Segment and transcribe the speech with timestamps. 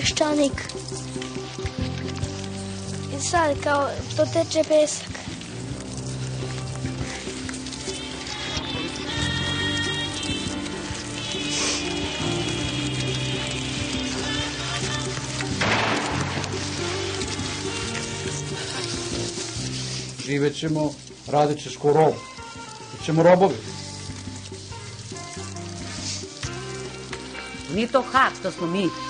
[0.00, 0.60] peščanik.
[3.16, 5.08] I sad kao to teče pesak.
[20.26, 20.94] Živet ćemo,
[21.26, 22.14] radit ćeš ko rob.
[22.98, 23.54] Bićemo robovi.
[27.74, 29.09] Nije to Hag, to smo mi.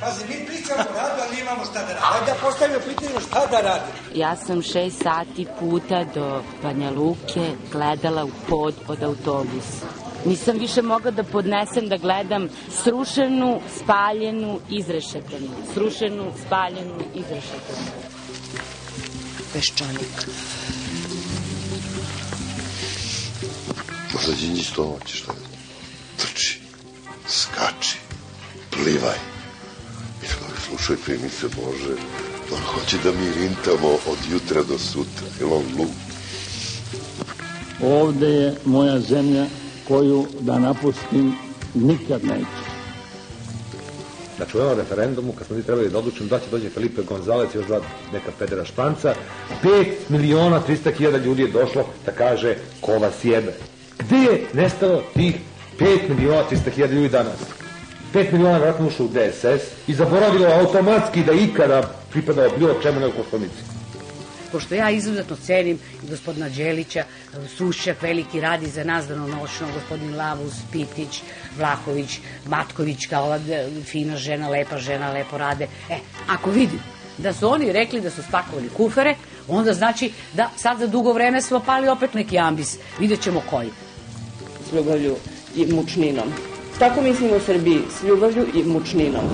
[0.00, 2.06] Pazi, mi pričamo o radu, ali nemamo šta da radimo.
[2.12, 3.92] Ajde da postavimo pitanje šta da radimo.
[4.14, 9.86] Ja sam šest sati puta do Banja Luke gledala u pod od autobusa.
[10.24, 12.48] Nisam više mogla da podnesem da gledam
[12.82, 15.48] srušenu, spaljenu, izrešetanu.
[15.74, 17.88] Srušenu, spaljenu, izrešetanu.
[19.52, 20.28] Peščanik.
[24.12, 25.38] Možda Đinđi stomaći šta je.
[26.16, 26.60] Trči,
[27.28, 27.98] skači,
[28.70, 29.37] plivaj.
[30.68, 31.94] I čovjek slušaj primice Bože,
[32.52, 35.26] on hoće da mi rintamo od jutra do sutra.
[35.40, 35.90] Jel on glup?
[37.82, 39.46] Ovde je moja zemlja
[39.88, 41.34] koju da napustim
[41.74, 42.68] nikad neću.
[44.54, 47.58] U ovom referendumu, kad smo mi trebali da odlučimo da će dođe Felipe Gonzalez i
[47.58, 47.80] još dva
[48.12, 49.14] neka pedera španca,
[49.62, 53.54] 5 miliona 300 hiljada ljudi je došlo da kaže ko vas jebe.
[53.98, 55.34] Gde je nestalo tih
[55.78, 57.57] 5 miliona 300 hiljada ljudi danas?
[58.14, 63.12] 5 miliona vratno ušlo u DSS i zaboravilo automatski da ikada pripadao bilo čemu nego
[63.12, 63.78] koštonici.
[64.52, 65.78] pošto ja izuzetno cenim
[66.10, 67.04] gospodina Đelića,
[67.56, 71.22] Sušćak veliki radi za nas danonoćno, gospodin Lavus, Pitić,
[71.58, 75.68] Vlahović, Matković, kao ova e, fina žena, lepa žena, lepo rade.
[75.90, 75.98] E,
[76.28, 76.80] ako vidim
[77.18, 79.14] da su oni rekli da su spakovali kufere,
[79.48, 82.78] onda znači da sad za dugo vreme smo pali opet neki ambis.
[82.98, 83.70] Vidjet ćemo koji.
[84.68, 85.16] s ljubavlju
[85.56, 86.32] i mučninom.
[86.78, 89.24] Tako mislim u Srbiji, s ljubavlju i mučninom.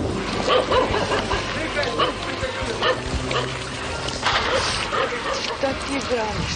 [5.42, 6.54] Šta ti braniš?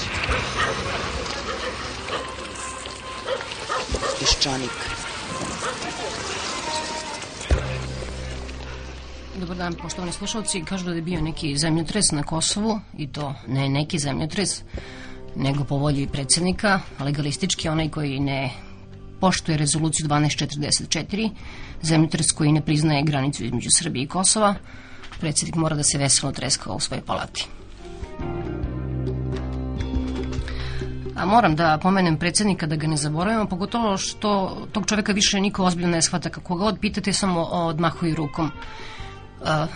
[4.21, 4.71] Peščanik.
[9.41, 10.65] Dobar dan, poštovani slušalci.
[10.65, 14.62] Kažu da je bio neki zemljotres na Kosovu i to ne neki zemljotres,
[15.37, 18.68] nego po volji predsednika, legalistički onaj koji ne
[19.21, 21.31] poštuje rezoluciju 1244,
[21.83, 24.55] zemljotres koji ne priznaje granicu između Srbije i Kosova.
[25.21, 27.47] Predsednik mora da se veselo treska u svojoj palati.
[31.17, 35.65] A moram da pomenem predsednika da ga ne zaboravimo, pogotovo što tog čoveka više niko
[35.65, 36.31] ozbiljno ne shvata.
[36.31, 38.50] Kako god pitate, samo odmahuju rukom.
[39.45, 39.67] A,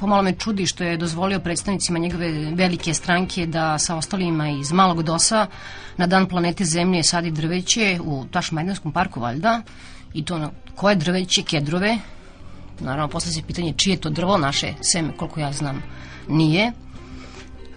[0.00, 5.02] pomalo me čudi što je dozvolio predstavnicima njegove velike stranke da sa ostalima iz Malog
[5.02, 5.46] Dosa
[5.96, 9.62] na dan planete Zemlje sadi drveće u Tašmajdanskom parku valjda.
[10.14, 11.98] I to na koje drveće, kedrove?
[12.80, 15.82] Naravno posle se pitanje čije je to drvo naše seme koliko ja znam
[16.28, 16.72] nije.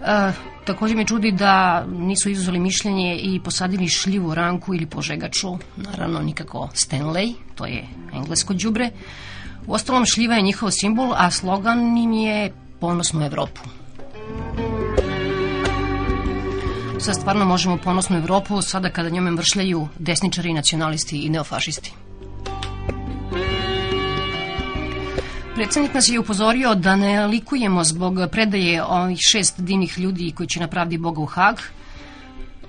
[0.06, 0.32] E,
[0.64, 6.68] takođe me čudi da nisu izuzeli mišljenje i posadili šljivu ranku ili požegaču, naravno nikako
[6.74, 8.90] Stanley, to je englesko đubre.
[9.70, 13.60] U ostalom šljiva je njihov simbol, a slogan im je ponosnu Evropu.
[16.98, 21.92] Sad stvarno možemo ponosnu Evropu sada kada njome vršljaju desničari, nacionalisti i neofašisti.
[25.54, 30.60] Predsednik nas je upozorio da ne likujemo zbog predaje ovih šest divnih ljudi koji će
[30.60, 31.56] napraviti Boga u Hag.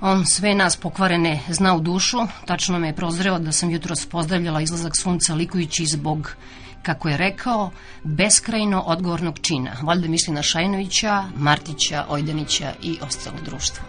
[0.02, 2.18] On sve nas pokvarene zna u dušu.
[2.46, 6.36] Tačno me je prozreo da sam jutros pozdravljala izlazak sunca likujući zbog
[6.84, 7.72] kako je rekao,
[8.04, 9.72] beskrajno odgovornog čina.
[9.82, 13.86] Valjda misli na Šajnovića, Martića, Ojdanića i ostalo društvo.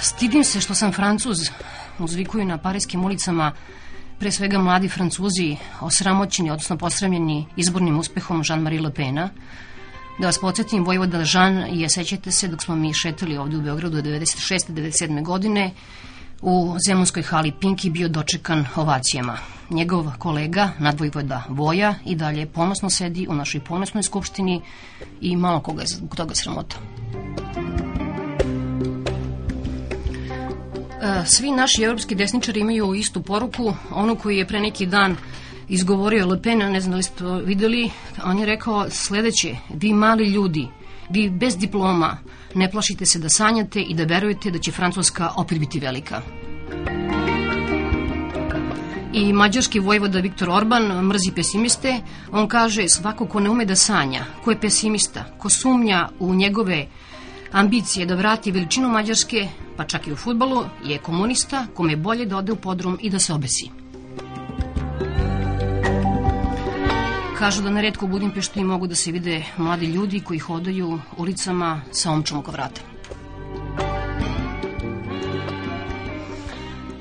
[0.00, 1.38] Stidim se što sam francuz,
[1.98, 3.52] uzvikuju na parijskim ulicama
[4.18, 9.28] pre svega mladi francuzi osramoćeni, odnosno posramljeni izbornim uspehom Jean-Marie Le Pena.
[10.18, 13.96] Da vas podsjetim, Vojvoda Jean je, sećate se, dok smo mi šetali ovde u Beogradu
[13.96, 14.72] 96.
[14.72, 15.22] 97.
[15.24, 15.70] godine,
[16.42, 19.38] u Zemunskoj hali Pinki bio dočekan ovacijama.
[19.70, 24.62] Njegov kolega, nadvojvoda Voja, i dalje ponosno sedi u našoj ponosnoj skupštini
[25.20, 26.76] i malo koga je zbog toga sramota.
[31.02, 35.16] E, Svi naši evropski desničari imaju istu poruku, onu koju je pre neki dan
[35.68, 37.90] izgovorio Le Pen, ne znam da li ste videli,
[38.24, 40.68] on je rekao sledeće, vi mali ljudi,
[41.10, 42.16] Vi bez diploma
[42.54, 46.22] ne plašite se da sanjate i da verujete da će Francuska opet biti velika.
[49.12, 52.00] I mađarski vojvoda Viktor Orban mrzi pesimiste.
[52.32, 56.86] On kaže svako ko ne ume da sanja, ko je pesimista, ko sumnja u njegove
[57.52, 62.26] ambicije da vrati veličinu Mađarske, pa čak i u futbalu, je komunista kome je bolje
[62.26, 63.89] da ode u podrum i da se obesi.
[67.40, 70.98] Kažu da na redko u Budimpeštu i mogu da se vide mladi ljudi koji hodaju
[71.16, 72.80] ulicama sa omčom oko vrata.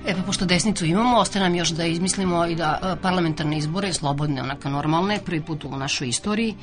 [0.07, 3.93] E pa pošto desnicu imamo, ostaje nam još da izmislimo i da e, parlamentarne izbore,
[3.93, 6.55] slobodne, onako normalne, prvi put u našoj istoriji,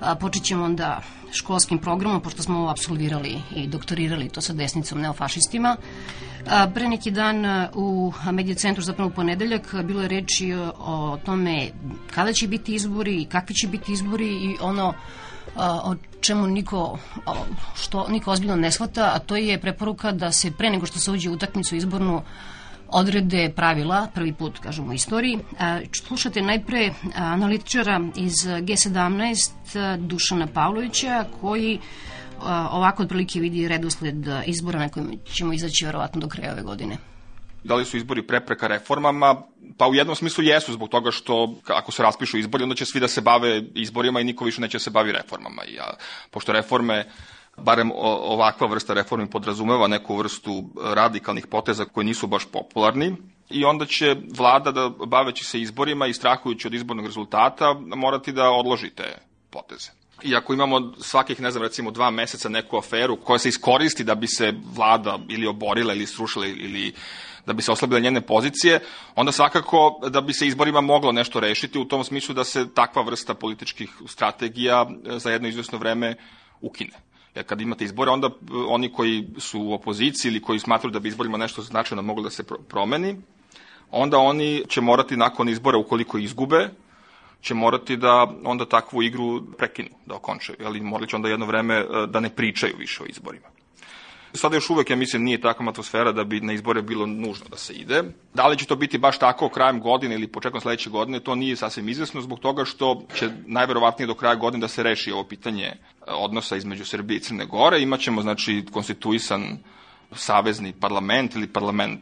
[0.00, 1.00] a, počet ćemo onda
[1.32, 5.76] školskim programom, pošto smo absolvirali i doktorirali to sa desnicom neofašistima.
[6.74, 11.68] Pre neki dan u Medija centru, zapravo u ponedeljak, bilo je reči o tome
[12.14, 14.94] kada će biti izbori i kakvi će biti izbori i ono
[15.56, 16.98] o čemu niko,
[17.76, 21.10] što niko ozbiljno ne shvata, a to je preporuka da se pre nego što se
[21.10, 22.22] uđe u utakmicu izbornu
[22.88, 25.38] odrede pravila, prvi put, kažem, u istoriji.
[26.06, 31.78] Slušate najpre analitičara iz G17, Dušana Pavlovića, koji
[32.70, 36.96] ovako otprilike vidi redosled izbora na kojem ćemo izaći verovatno do kraja ove godine.
[37.64, 39.42] Da li su izbori prepreka reformama?
[39.76, 43.00] Pa u jednom smislu jesu, zbog toga što ako se raspišu izbori, onda će svi
[43.00, 45.64] da se bave izborima i niko više neće se bavi reformama.
[45.64, 45.94] I, a,
[46.30, 47.04] pošto reforme
[47.62, 50.64] barem ovakva vrsta reformi podrazumeva neku vrstu
[50.94, 53.16] radikalnih poteza koji nisu baš popularni
[53.50, 58.50] i onda će vlada da baveći se izborima i strahujući od izbornog rezultata morati da
[58.50, 59.18] odloži te
[59.50, 59.90] poteze.
[60.22, 64.14] I ako imamo svakih, ne znam, recimo dva meseca neku aferu koja se iskoristi da
[64.14, 66.92] bi se vlada ili oborila ili srušila ili
[67.46, 68.80] da bi se oslabile njene pozicije,
[69.14, 73.02] onda svakako da bi se izborima moglo nešto rešiti u tom smislu da se takva
[73.02, 76.16] vrsta političkih strategija za jedno izvesno vreme
[76.60, 77.07] ukine.
[77.38, 78.30] Jer kad imate izbore, onda e,
[78.68, 82.30] oni koji su u opoziciji ili koji smatruju da bi izborima nešto značajno moglo da
[82.30, 83.16] se promeni,
[83.90, 86.68] onda oni će morati nakon izbora, ukoliko izgube,
[87.40, 90.58] će morati da onda takvu igru prekinu, da okončaju.
[90.64, 93.46] Ali morali će onda jedno vreme e, da ne pričaju više o izborima.
[94.32, 97.56] Sada još uvek, ja mislim, nije takva atmosfera da bi na izbore bilo nužno da
[97.56, 98.02] se ide.
[98.34, 101.56] Da li će to biti baš tako krajem godine ili početkom sledeće godine, to nije
[101.56, 105.64] sasvim izvesno zbog toga što će najverovatnije do kraja godine da se reši ovo pitanje
[105.66, 105.76] e,
[106.06, 107.80] odnosa između Srbije i Crne Gore.
[107.80, 109.58] Imaćemo, znači, konstituisan
[110.12, 112.00] savezni parlament ili parlament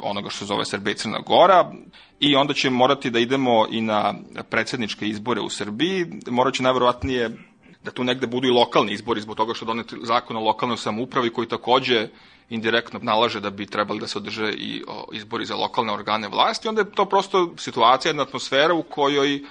[0.00, 1.72] onoga što se zove Srbija i Crna Gora
[2.20, 4.14] i onda će morati da idemo i na
[4.50, 6.06] predsedničke izbore u Srbiji.
[6.30, 7.30] Morat će najverovatnije
[7.84, 11.30] da tu negde budu i lokalni izbori zbog toga što doneti zakon o lokalnoj samoupravi
[11.32, 12.08] koji takođe
[12.50, 14.82] indirektno nalaže da bi trebali da se održe i
[15.12, 19.42] izbori za lokalne organe vlasti, onda je to prosto situacija, jedna atmosfera u kojoj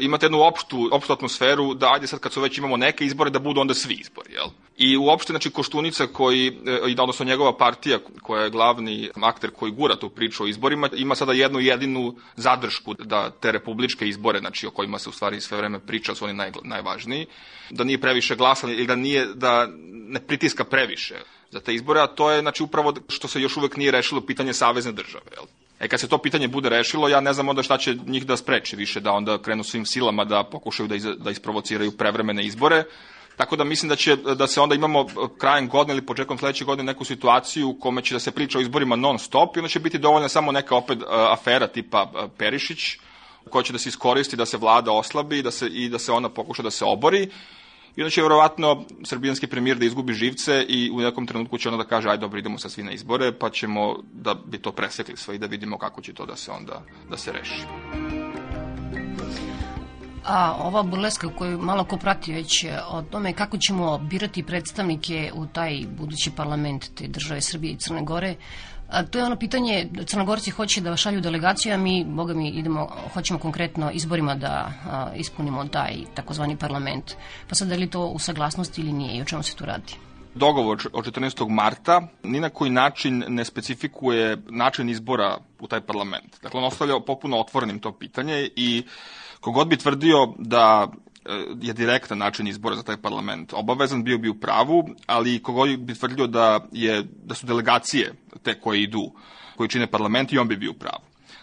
[0.00, 3.38] imate jednu opštu, opštu atmosferu da ajde sad kad su već imamo neke izbore da
[3.38, 4.48] budu onda svi izbori, jel?
[4.76, 9.96] I uopšte, znači, Koštunica koji, e, odnosno njegova partija koja je glavni akter koji gura
[9.96, 14.70] tu priču o izborima, ima sada jednu jedinu zadršku da te republičke izbore, znači o
[14.70, 17.26] kojima se u stvari sve vreme priča, su oni naj, najvažniji,
[17.70, 21.14] da nije previše glasan ili da nije, da ne pritiska previše
[21.50, 24.52] za te izbore, a to je znači upravo što se još uvek nije rešilo pitanje
[24.52, 25.24] savezne države.
[25.36, 25.44] Jel?
[25.84, 28.36] E kad se to pitanje bude rešilo, ja ne znam onda šta će njih da
[28.36, 32.84] spreči više, da onda krenu svim silama da pokušaju da, iz, da isprovociraju prevremene izbore.
[33.36, 35.06] Tako da mislim da će da se onda imamo
[35.38, 38.60] krajem godine ili početkom sledeće godine neku situaciju u kome će da se priča o
[38.60, 42.96] izborima non stop i onda će biti dovoljna samo neka opet afera tipa Perišić
[43.50, 46.28] koja će da se iskoristi da se vlada oslabi da se, i da se ona
[46.28, 47.28] pokuša da se obori
[47.96, 51.82] I onda će verovatno srbijanski premijer da izgubi živce i u nekom trenutku će onda
[51.82, 55.16] da kaže aj dobro idemo sa svi na izbore pa ćemo da bi to presekli
[55.16, 57.62] sve i da vidimo kako će to da se onda da se reši.
[60.24, 65.46] A ova burleska koju malo ko prati već o tome kako ćemo birati predstavnike u
[65.46, 68.34] taj budući parlament te države Srbije i Crne Gore,
[68.94, 72.88] A to je ono pitanje, Crnogorci hoće da šalju delegaciju, a mi, boga mi, idemo,
[73.14, 77.16] hoćemo konkretno izborima da a, ispunimo taj takozvani parlament.
[77.48, 79.94] Pa sad, da li to u saglasnosti ili nije i o čemu se tu radi?
[80.34, 81.48] Dogovor od 14.
[81.48, 86.42] marta ni na koji način ne specifikuje način izbora u taj parlament.
[86.42, 88.82] Dakle, on ostavlja popuno otvorenim to pitanje i
[89.40, 90.88] kogod bi tvrdio da
[91.60, 93.52] je direktan način izbora za taj parlament.
[93.52, 98.60] Obavezan bio bi u pravu, ali kogo bi tvrdio da, je, da su delegacije te
[98.60, 99.12] koje idu,
[99.56, 101.02] koji čine parlament i on bi bio u pravu.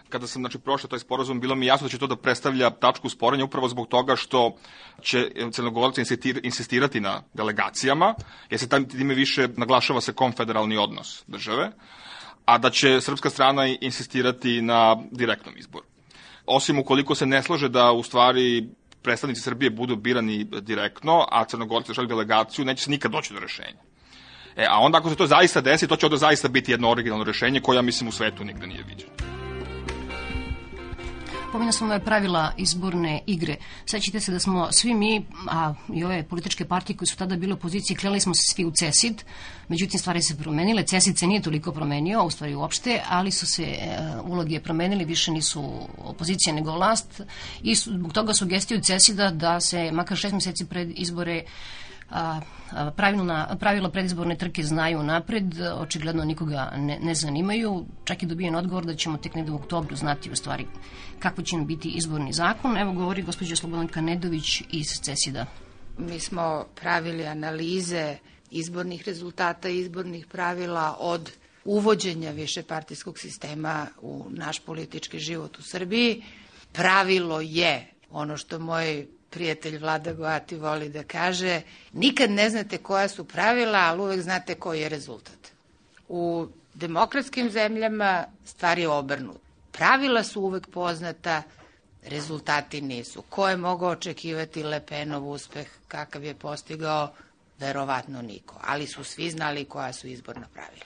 [0.09, 3.09] Kada sam znači, prošao taj sporazum, bilo mi jasno da će to da predstavlja tačku
[3.09, 4.55] sporenja upravo zbog toga što
[5.01, 6.01] će crnogorci
[6.43, 8.15] insistirati na delegacijama,
[8.49, 11.71] jer se tam time više naglašava se konfederalni odnos države,
[12.45, 15.85] a da će srpska strana insistirati na direktnom izboru.
[16.45, 18.69] Osim ukoliko se ne slaže da u stvari
[19.03, 23.81] predstavnici Srbije budu birani direktno, a Crnogorci šalju delegaciju, neće se nikad doći do rešenja.
[24.55, 27.23] E, a onda ako se to zaista desi, to će onda zaista biti jedno originalno
[27.23, 29.40] rešenje koje ja mislim u svetu nigde nije viđeno.
[31.51, 33.55] Pominja smo ove pravila izborne igre.
[33.85, 37.53] Sećate se da smo svi mi, a i ove političke partije koje su tada bile
[37.53, 39.23] u opoziciji, kleli smo se svi u CESID,
[39.67, 43.63] međutim stvari se promenile, CESID se nije toliko promenio, u stvari uopšte, ali su se
[43.63, 47.21] e, uloge promenili, više nisu opozicija nego vlast
[47.63, 51.43] i zbog toga sugestiju CESID-a da se makar šest meseci pred izbore
[52.95, 58.85] pravilna, pravila predizborne trke znaju napred, očigledno nikoga ne, ne zanimaju, čak i dobijen odgovor
[58.85, 60.65] da ćemo tek negde u oktobru znati u stvari
[61.19, 62.77] kako će nam biti izborni zakon.
[62.77, 65.45] Evo govori gospođa Slobodanka Nedović iz CESID-a.
[65.97, 68.17] Mi smo pravili analize
[68.51, 71.31] izbornih rezultata i izbornih pravila od
[71.65, 76.23] uvođenja višepartijskog sistema u naš politički život u Srbiji.
[76.71, 81.61] Pravilo je ono što moj prijatelj Vlada Goati voli da kaže,
[81.93, 85.51] nikad ne znate koja su pravila, ali uvek znate koji je rezultat.
[86.09, 89.37] U demokratskim zemljama stvar je obrnut.
[89.71, 91.43] Pravila su uvek poznata,
[92.03, 93.21] rezultati nisu.
[93.21, 97.11] Ko je mogao očekivati Lepenov uspeh, kakav je postigao,
[97.59, 98.55] verovatno niko.
[98.63, 100.85] Ali su svi znali koja su izborna pravila.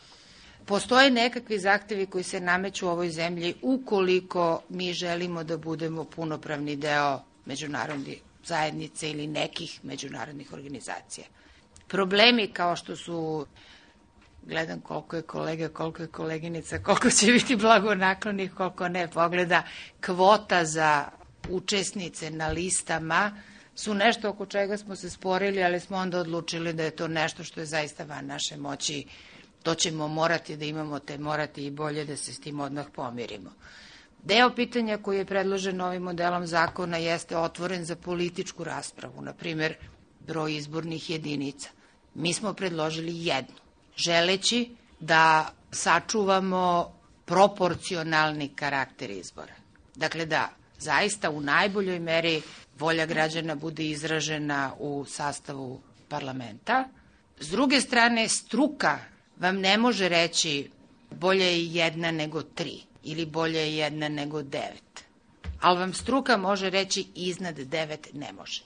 [0.66, 6.76] Postoje nekakvi zahtevi koji se nameću u ovoj zemlji ukoliko mi želimo da budemo punopravni
[6.76, 11.26] deo međunarodnih zajednice ili nekih međunarodnih organizacija.
[11.88, 13.46] Problemi kao što su
[14.46, 19.64] gledam koliko je kolega, koliko je koleginica, koliko će biti blagonaklonih, koliko ne pogleda,
[20.06, 21.06] kvota za
[21.50, 23.42] učesnice na listama
[23.76, 27.44] su nešto oko čega smo se sporili, ali smo onda odlučili da je to nešto
[27.44, 29.06] što je zaista van naše moći.
[29.64, 33.52] To ćemo morati da imamo, te morati i bolje da se s tim odmah pomirimo.
[34.26, 39.76] Deo pitanja koji je predložen ovim modelom zakona jeste otvoren za političku raspravu, na primer
[40.28, 41.70] broj izbornih jedinica.
[42.16, 43.56] Mi smo predložili jednu,
[43.98, 45.22] želeći da
[45.72, 46.92] sačuvamo
[47.26, 49.54] proporcionalni karakter izbora.
[49.96, 52.42] Dakle, da zaista u najboljoj meri
[52.80, 56.88] volja građana bude izražena u sastavu parlamenta.
[57.40, 59.00] S druge strane, struka
[59.38, 60.70] vam ne može reći
[61.12, 65.04] bolje je jedna nego tri ili bolje je jedna nego devet.
[65.62, 68.64] Ali vam struka može reći iznad devet ne može.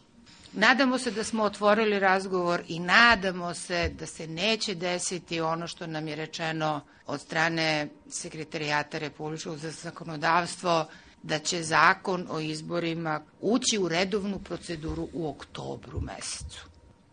[0.53, 5.87] Nadamo se da smo otvorili razgovor i nadamo se da se neće desiti ono što
[5.87, 10.85] nam je rečeno od strane Sekretarijata Republičkog za zakonodavstvo,
[11.23, 16.65] da će zakon o izborima ući u redovnu proceduru u oktobru mesecu.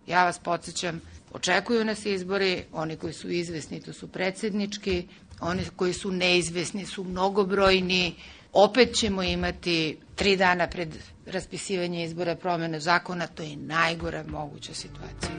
[0.07, 1.01] Ja vas podsjećam,
[1.33, 5.09] očekuju nas izbori, oni koji su izvesni to su predsednički,
[5.41, 8.15] oni koji su neizvesni su mnogobrojni,
[8.53, 15.31] opet ćemo imati tri dana pred raspisivanje izbora promene zakona, to je najgora moguća situacija.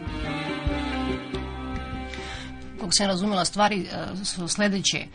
[2.80, 5.06] Kako se razumela stvari e, su sledeće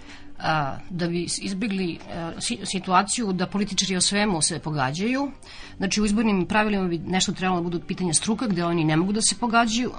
[0.42, 2.32] a, da bi izbjegli a,
[2.64, 5.30] situaciju da političari o svemu se pogađaju.
[5.76, 9.12] Znači u izbornim pravilima bi nešto trebalo da budu pitanja struka gde oni ne mogu
[9.12, 9.92] da se pogađaju,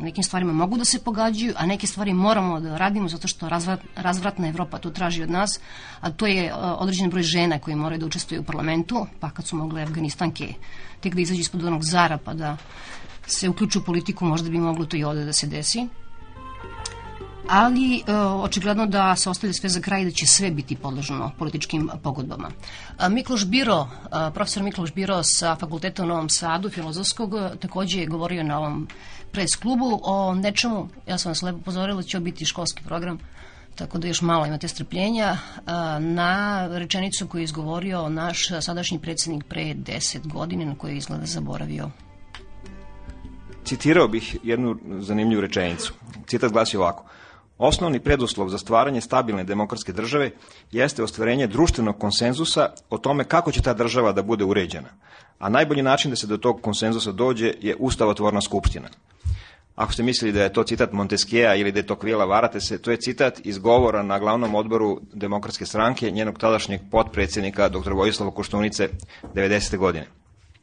[0.00, 3.80] nekim stvarima mogu da se pogađaju, a neke stvari moramo da radimo zato što razvrat,
[3.96, 5.60] razvratna Evropa to traži od nas,
[6.00, 9.56] a to je određen broj žena koji moraju da učestvuju u parlamentu, pa kad su
[9.56, 10.54] mogle Afganistanke
[11.00, 12.56] tek da izađu ispod onog zara pa da
[13.26, 15.88] se uključu u politiku, možda bi moglo to i ovde da se desi
[17.48, 21.90] ali e, očigledno da se ostavlja sve za kraj da će sve biti podloženo političkim
[22.02, 22.50] pogodbama.
[23.00, 28.06] E, Mikloš Biro, e, profesor Mikloš Biro sa fakulteta u Novom Sadu, filozofskog, takođe je
[28.06, 28.88] govorio na ovom
[29.32, 33.18] pres klubu o nečemu, ja sam vas lepo pozorila, će biti školski program,
[33.74, 35.36] tako da još malo imate strpljenja,
[36.00, 41.26] na rečenicu koju je izgovorio naš sadašnji predsednik pre 10 godine, na koju je izgleda
[41.26, 41.90] zaboravio.
[43.64, 45.92] Citirao bih jednu zanimljivu rečenicu.
[46.26, 47.04] Citat glasi ovako.
[47.58, 50.30] Osnovni preduslov za stvaranje stabilne demokratske države
[50.72, 54.88] jeste ostvarenje društvenog konsenzusa o tome kako će ta država da bude uređena,
[55.38, 58.88] a najbolji način da se do tog konsenzusa dođe je ustavotvorna skupština.
[59.78, 62.82] Ako ste mislili da je to citat Montesquieu ili da je to Kvila, varate se,
[62.82, 67.92] to je citat iz govora na glavnom odboru Demokratske stranke, njenog tadašnjeg potpredsjednika dr.
[67.92, 68.88] Vojislava Koštunice
[69.34, 69.76] 90.
[69.76, 70.06] godine.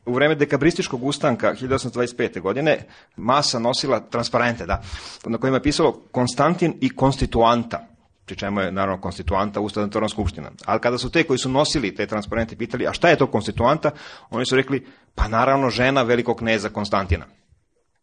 [0.05, 2.41] U vreme dekabrističkog ustanka 1825.
[2.41, 2.77] godine
[3.15, 4.81] masa nosila transparente, da,
[5.25, 7.87] na kojima je pisalo Konstantin i konstituanta,
[8.25, 10.51] pri čemu je naravno konstituanta ustavna skupština.
[10.65, 13.91] Ali kada su te koji su nosili te transparente pitali, a šta je to konstituanta,
[14.29, 14.85] oni su rekli,
[15.15, 17.25] pa naravno žena velikog kneza Konstantina.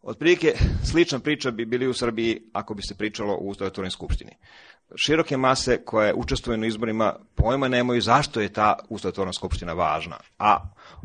[0.03, 0.53] Otprilike
[0.91, 4.31] slična priča bi bili u Srbiji ako bi se pričalo u Ustavotvornoj skupštini.
[4.95, 10.17] Široke mase koje učestvuju na izborima pojma nemaju zašto je ta Ustavotvorna skupština važna.
[10.39, 10.57] A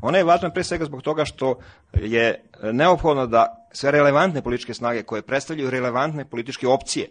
[0.02, 1.58] ona je važna pre svega zbog toga što
[1.94, 7.08] je neophodno da sve relevantne političke snage koje predstavljaju relevantne političke opcije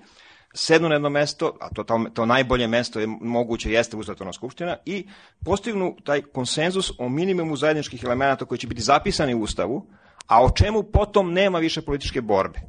[0.54, 4.78] sednu na jedno mesto, a to, to, to najbolje mesto je moguće jeste Ustavotvorna skupština,
[4.86, 5.08] i
[5.46, 9.88] postignu taj konsenzus o minimumu zajedničkih elemenata koji će biti zapisani u Ustavu,
[10.28, 12.60] a o čemu potom nema više političke borbe.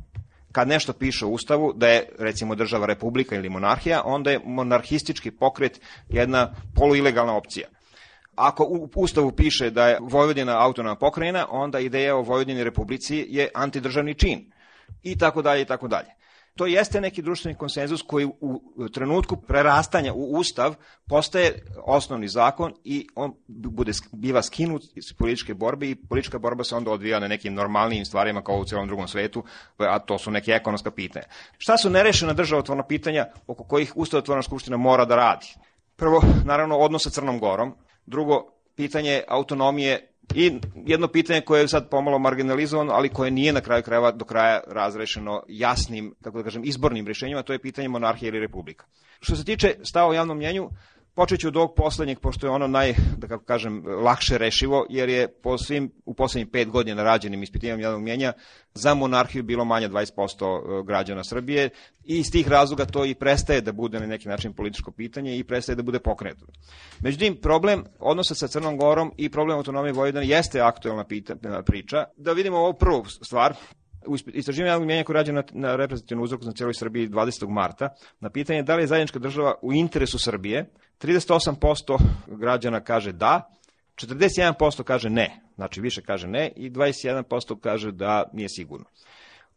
[0.52, 5.30] Kad nešto piše u Ustavu da je recimo država republika ili monarhija, onda je monarhistički
[5.30, 7.68] pokret jedna poluilegalna opcija.
[8.34, 13.48] Ako u Ustavu piše da je Vojvodina autonomna pokrajina, onda ideja o Vojvodini republici je
[13.54, 14.52] antidržavni čin.
[15.02, 16.17] I tako dalje i tako dalje
[16.58, 20.74] to jeste neki društveni konsenzus koji u trenutku prerastanja u ustav
[21.08, 26.76] postaje osnovni zakon i on bude, biva skinut iz političke borbe i politička borba se
[26.76, 29.44] onda odvija na nekim normalnijim stvarima kao u celom drugom svetu,
[29.78, 31.26] a to su neke ekonomska pitanja.
[31.58, 35.46] Šta su nerešena državotvorna pitanja oko kojih Ustavotvorna skupština mora da radi?
[35.96, 37.74] Prvo, naravno, odnos sa Crnom Gorom.
[38.06, 43.60] Drugo, pitanje autonomije I jedno pitanje koje je sad pomalo marginalizovano, ali koje nije na
[43.60, 48.28] kraju krajeva do kraja razrešeno jasnim, kako da kažem, izbornim rešenjima, to je pitanje monarhije
[48.28, 48.86] ili republika.
[49.20, 50.70] Što se tiče stava o javnom mnjenju,
[51.18, 55.08] Počet ću od ovog poslednjeg, pošto je ono naj, da kako kažem, lakše rešivo, jer
[55.08, 58.32] je po svim, u poslednjih pet godina rađenim ispitivanjem javnog mjenja
[58.74, 61.70] za monarhiju bilo manje 20% e, građana Srbije
[62.04, 65.44] i iz tih razloga to i prestaje da bude na neki način političko pitanje i
[65.44, 66.52] prestaje da bude pokrenuto.
[67.00, 72.04] Međutim, problem odnosa sa Crnom Gorom i problem autonomije Vojvodine jeste aktuelna pita, priča.
[72.16, 73.54] Da vidimo ovu prvu stvar,
[74.06, 77.48] u istraživanju javnog mjenja koje rađe na, na reprezentativnu uzroku na cijeloj Srbiji 20.
[77.48, 77.88] marta,
[78.20, 83.50] na pitanje da li je zajednička država u interesu Srbije, 38% građana kaže da,
[83.96, 88.86] 41% kaže ne, znači više kaže ne i 21% kaže da nije sigurno.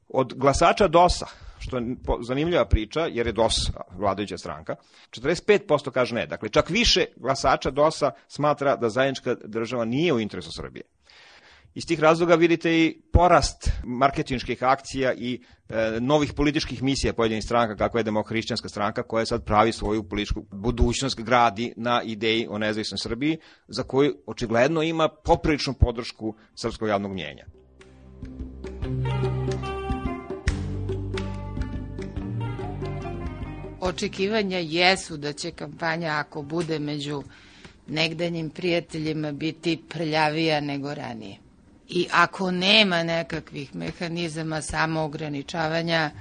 [0.09, 1.25] Od glasača DOS-a,
[1.59, 1.95] što je
[2.27, 3.55] zanimljiva priča, jer je DOS
[3.91, 4.75] vladajuća stranka,
[5.11, 6.25] 45% kaže ne.
[6.27, 10.83] Dakle, čak više glasača DOS-a smatra da zajednička država nije u interesu Srbije.
[11.73, 17.75] Iz tih razloga vidite i porast marketinških akcija i e, novih političkih misija pojedinih stranka,
[17.75, 22.97] kako je demohrišćanska stranka, koja sad pravi svoju političku budućnost, gradi na ideji o nezavisnoj
[22.97, 27.45] Srbiji, za koju očigledno ima popriličnu podršku srpskog javnog mnjenja.
[33.79, 37.23] Očekivanja jesu da će kampanja, ako bude među
[37.87, 41.50] negdanjim prijateljima, biti prljavija nego ranije.
[41.93, 46.11] I ako nema nekakvih mehanizama samoograničavanja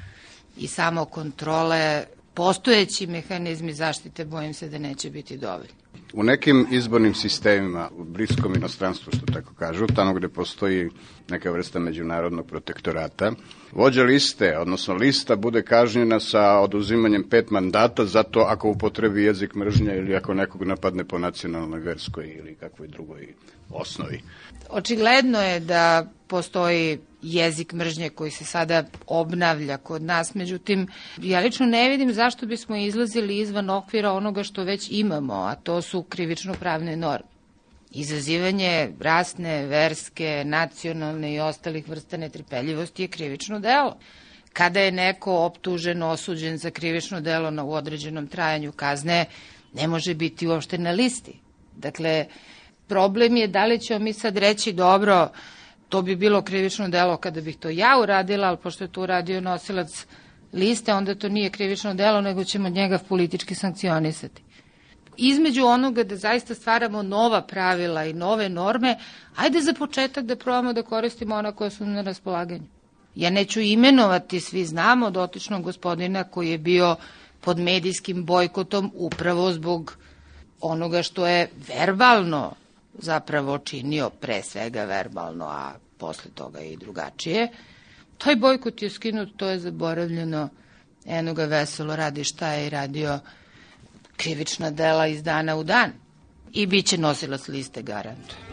[0.56, 2.04] i samokontrole,
[2.34, 5.74] postojeći mehanizmi zaštite, bojim se da neće biti dovoljni.
[6.12, 10.90] U nekim izbornim sistemima, u bliskom inostranstvu, što tako kažu, tamo gde postoji
[11.30, 13.32] neka vrsta međunarodnog protektorata,
[13.72, 19.94] vođa liste, odnosno lista, bude kažnjena sa oduzimanjem pet mandata zato ako upotrebi jezik mržnja
[19.94, 23.34] ili ako nekog napadne po nacionalnoj, verskoj ili kakvoj drugoj
[23.70, 24.20] osnovi.
[24.68, 30.86] Očigledno je da postoji jezik mržnje koji se sada obnavlja kod nas, međutim,
[31.18, 35.82] ja lično ne vidim zašto bismo izlazili izvan okvira onoga što već imamo, a to
[35.82, 37.29] su krivično-pravne norme.
[37.90, 43.96] Izazivanje rasne, verske, nacionalne i ostalih vrsta netrpeljivosti je krivično delo.
[44.52, 49.24] Kada je neko optužen, osuđen za krivično delo na u određenom trajanju kazne,
[49.74, 51.32] ne može biti uopšte na listi.
[51.76, 52.26] Dakle,
[52.88, 55.28] problem je da li ćemo mi sad reći dobro,
[55.88, 59.40] to bi bilo krivično delo kada bih to ja uradila, ali pošto je to uradio
[59.40, 60.06] nosilac
[60.52, 64.42] liste, onda to nije krivično delo, nego ćemo njega politički sankcionisati.
[65.22, 68.98] Između onoga da zaista stvaramo nova pravila i nove norme,
[69.36, 72.64] ajde za početak da probamo da koristimo ona koja su na raspolaganju.
[73.14, 76.96] Ja neću imenovati, svi znamo, dotičnog gospodina koji je bio
[77.40, 79.96] pod medijskim bojkotom upravo zbog
[80.60, 82.54] onoga što je verbalno
[82.98, 87.48] zapravo činio pre svega verbalno, a posle toga i drugačije.
[88.18, 90.48] Taj bojkot je skinut, to je zaboravljeno.
[91.06, 93.18] Eno ga veselo radi šta je i radio
[94.20, 95.92] krivična dela iz dana u dan.
[96.52, 98.50] I bit će nosilac liste garantujem.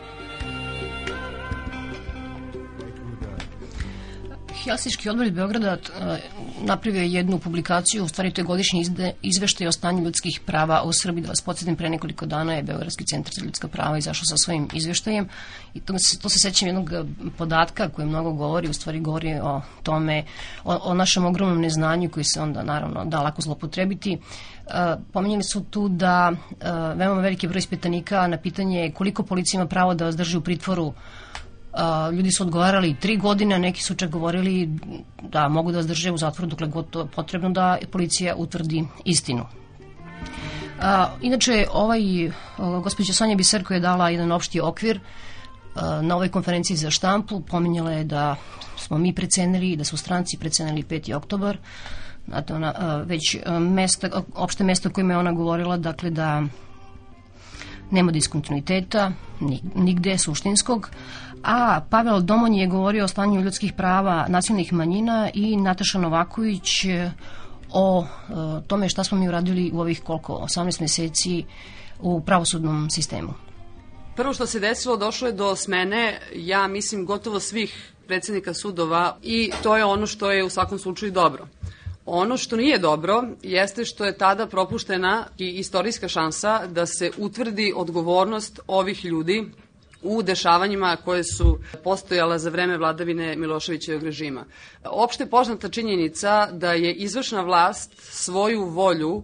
[4.63, 6.17] Helsinški odbor Beograda e,
[6.61, 8.85] napravio jednu publikaciju, u stvari to je godišnji
[9.21, 11.23] izveštaj o stanju ljudskih prava u Srbiji.
[11.23, 14.67] Da vas podsjetim, pre nekoliko dana je Beogradski centar za ljudska prava izašao sa svojim
[14.73, 15.29] izveštajem
[15.73, 16.91] i to, to se sećam jednog
[17.37, 20.23] podatka koji mnogo govori, u stvari govori o tome,
[20.63, 24.17] o, o našem ogromnom neznanju koji se onda naravno da lako zlopotrebiti.
[24.17, 24.56] Uh,
[25.13, 26.57] pomenjali su tu da uh,
[26.95, 30.93] veoma veliki broj ispitanika na pitanje koliko policija ima pravo da vas drži u pritvoru
[31.77, 34.69] A, ljudi su odgovarali tri godine, neki su čak govorili
[35.21, 39.45] da mogu da vas drže u zatvoru dokle god to potrebno da policija utvrdi istinu.
[40.81, 42.01] A, inače, ovaj,
[42.83, 44.99] gospođa Sonja Biserko je dala jedan opšti okvir
[45.75, 47.41] a, na ovoj konferenciji za štampu.
[47.41, 48.35] Pominjala je da
[48.77, 51.15] smo mi precenili, da su stranci precenili 5.
[51.15, 51.57] oktobar,
[52.27, 56.43] Znate, ona, a, već a, mesta, opšte mesto kojima je ona govorila, dakle da
[57.91, 59.11] nema diskontinuiteta,
[59.75, 60.89] nigde suštinskog,
[61.43, 66.69] a Pavel Domonj je govorio o stanju ljudskih prava nacionalnih manjina i Nataša Novaković
[67.71, 68.33] o e,
[68.67, 71.45] tome šta smo mi uradili u ovih koliko, 18 meseci
[71.99, 73.33] u pravosudnom sistemu.
[74.15, 79.51] Prvo što se desilo, došlo je do smene, ja mislim, gotovo svih predsednika sudova i
[79.63, 81.47] to je ono što je u svakom slučaju dobro.
[82.09, 87.73] Ono što nije dobro jeste što je tada propuštena i istorijska šansa da se utvrdi
[87.75, 89.45] odgovornost ovih ljudi
[90.01, 94.45] u dešavanjima koje su postojala za vreme vladavine Miloševićevog režima.
[94.83, 99.23] Opšte poznata činjenica da je izvršna vlast svoju volju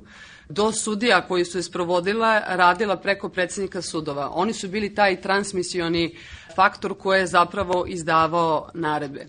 [0.49, 4.29] do sudija koji su je sprovodila radila preko predsednika sudova.
[4.33, 6.17] Oni su bili taj transmisioni
[6.55, 9.27] faktor koji je zapravo izdavao naredbe.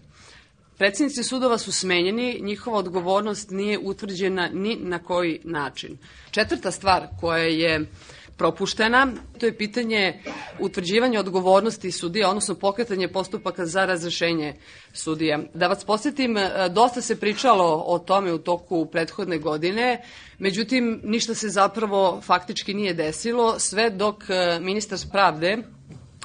[0.79, 5.99] Predsednici sudova su smenjeni, njihova odgovornost nije utvrđena ni na koji način.
[6.31, 7.87] Četvrta stvar koja je
[8.37, 9.13] propuštena.
[9.39, 10.21] To je pitanje
[10.61, 14.55] utvrđivanja odgovornosti sudija, odnosno pokretanje postupaka za razrešenje
[14.93, 15.39] sudija.
[15.55, 16.37] Da vas posjetim,
[16.71, 20.03] dosta se pričalo o tome u toku prethodne godine,
[20.39, 24.25] međutim, ništa se zapravo faktički nije desilo, sve dok
[24.61, 25.59] ministar pravde,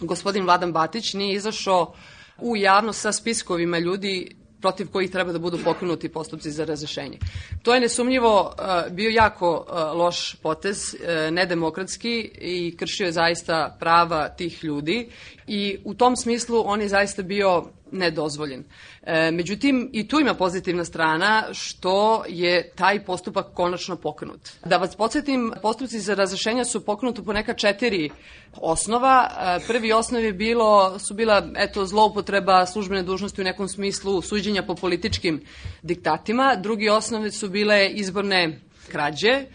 [0.01, 1.93] gospodin Vladan Batić, nije izašao
[2.37, 7.17] u javnost sa spiskovima ljudi protiv kojih treba da budu pokrenuti postupci za razrešenje.
[7.63, 13.77] To je nesumnjivo uh, bio jako uh, loš potez, uh, nedemokratski i kršio je zaista
[13.79, 15.09] prava tih ljudi
[15.49, 18.63] i u tom smislu on je zaista bio nedozvoljen.
[19.03, 24.49] E, međutim, i tu ima pozitivna strana što je taj postupak konačno pokrenut.
[24.65, 28.09] Da vas podsjetim, postupci za razrešenja su pokrenuti po neka četiri
[28.53, 29.29] osnova.
[29.29, 34.63] E, prvi osnov je bilo, su bila eto, zloupotreba službene dužnosti u nekom smislu suđenja
[34.63, 35.41] po političkim
[35.81, 36.55] diktatima.
[36.55, 38.59] Drugi osnovi su bile izborne
[38.91, 39.45] krađe.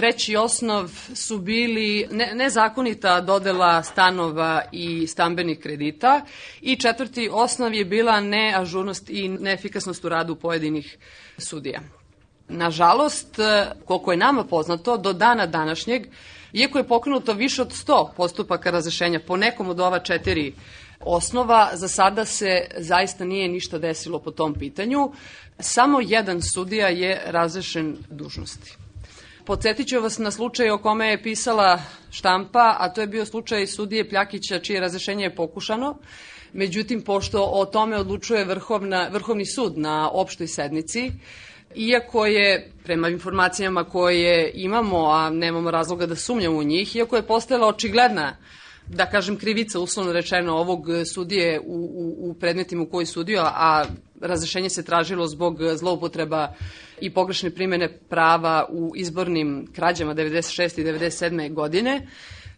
[0.00, 6.20] Treći osnov su bili ne, nezakonita dodela stanova i stambenih kredita
[6.60, 10.98] i četvrti osnov je bila neažurnost i neefikasnost u radu pojedinih
[11.38, 11.80] sudija.
[12.48, 13.36] Nažalost,
[13.84, 16.06] koliko je nama poznato, do dana današnjeg,
[16.52, 20.54] iako je pokrenuto više od 100 postupaka razrešenja po nekom od ova četiri
[21.00, 25.12] osnova, za sada se zaista nije ništa desilo po tom pitanju.
[25.58, 28.76] Samo jedan sudija je razrešen dužnosti.
[29.50, 33.66] Podsjetit ću vas na slučaj o kome je pisala štampa, a to je bio slučaj
[33.66, 35.96] sudije Pljakića, čije razrešenje je pokušano.
[36.52, 41.12] Međutim, pošto o tome odlučuje vrhovna, Vrhovni sud na opštoj sednici,
[41.74, 47.26] iako je, prema informacijama koje imamo, a nemamo razloga da sumnjamo u njih, iako je
[47.26, 48.36] postojala očigledna
[48.86, 53.84] da kažem krivica uslovno rečeno ovog sudije u, u, u predmetima u koji sudio, a
[54.20, 56.54] razrešenje se tražilo zbog zloupotreba
[57.00, 60.80] i pogrešne primene prava u izbornim krađama 96.
[60.80, 61.52] i 97.
[61.54, 62.06] godine.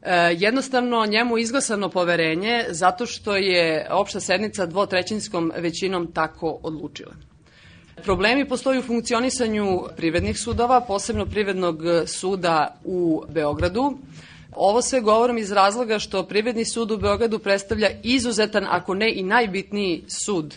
[0.03, 7.13] E, jednostavno njemu izglasano poverenje zato što je opšta sednica dvotrećinskom većinom tako odlučila.
[8.05, 13.99] Problemi postoji u funkcionisanju privrednih sudova, posebno privrednog suda u Beogradu.
[14.57, 19.23] Ovo sve govorim iz razloga što Privredni sud u Beogradu predstavlja izuzetan, ako ne i
[19.23, 20.57] najbitniji sud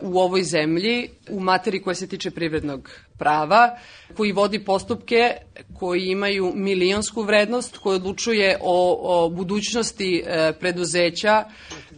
[0.00, 3.78] u ovoj zemlji u materiji koja se tiče privrednog prava,
[4.16, 5.36] koji vodi postupke
[5.74, 11.44] koji imaju milionsku vrednost, koji odlučuje o, o budućnosti e, preduzeća,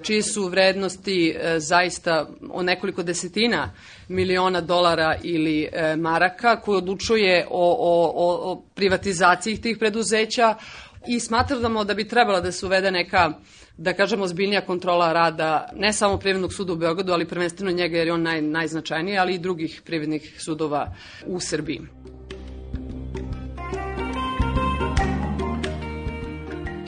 [0.02, 3.74] čije su vrednosti e, zaista o nekoliko desetina
[4.08, 10.54] miliona dolara ili e, maraka, koji odlučuje o, o, o privatizaciji tih preduzeća.
[11.06, 13.32] I smatramo da bi trebala da se uvede neka
[13.80, 18.06] da kažemo, zbiljnija kontrola rada ne samo Privrednog suda u Beogradu, ali prvenstveno njega jer
[18.06, 20.94] je on naj, najznačajniji, ali i drugih privrednih sudova
[21.26, 21.80] u Srbiji.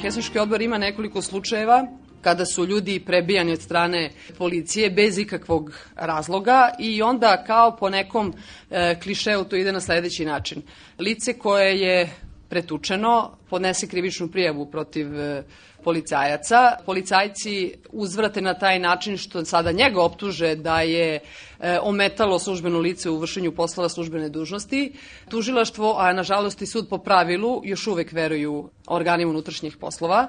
[0.02, 1.86] Hesuški odbor ima nekoliko slučajeva
[2.20, 8.34] kada su ljudi prebijani od strane policije bez ikakvog razloga i onda kao po nekom
[8.70, 10.62] e, klišeu to ide na sledeći način.
[10.98, 12.10] Lice koje je
[12.48, 15.42] pretučeno, podnese krivičnu prijavu protiv e,
[15.84, 16.76] policajaca.
[16.86, 21.20] Policajci uzvrate na taj način što sada njega optuže da je
[21.60, 24.92] e, ometalo službeno lice u vršenju poslova službene dužnosti.
[25.28, 30.28] Tužilaštvo, a nažalost i sud po pravilu, još uvek veruju organima unutrašnjih poslova,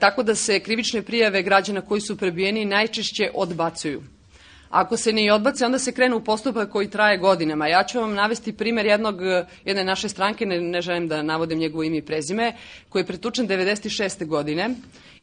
[0.00, 4.15] tako da se krivične prijave građana koji su prebijeni najčešće odbacuju.
[4.76, 7.66] Ako se ne odbace, onda se krene u postupak koji traje godinama.
[7.66, 9.20] Ja ću vam navesti primer jednog,
[9.64, 12.52] jedne naše stranke, ne, ne želim da navodim njegovo ime i prezime,
[12.88, 14.26] koji je pretučen 96.
[14.26, 14.70] godine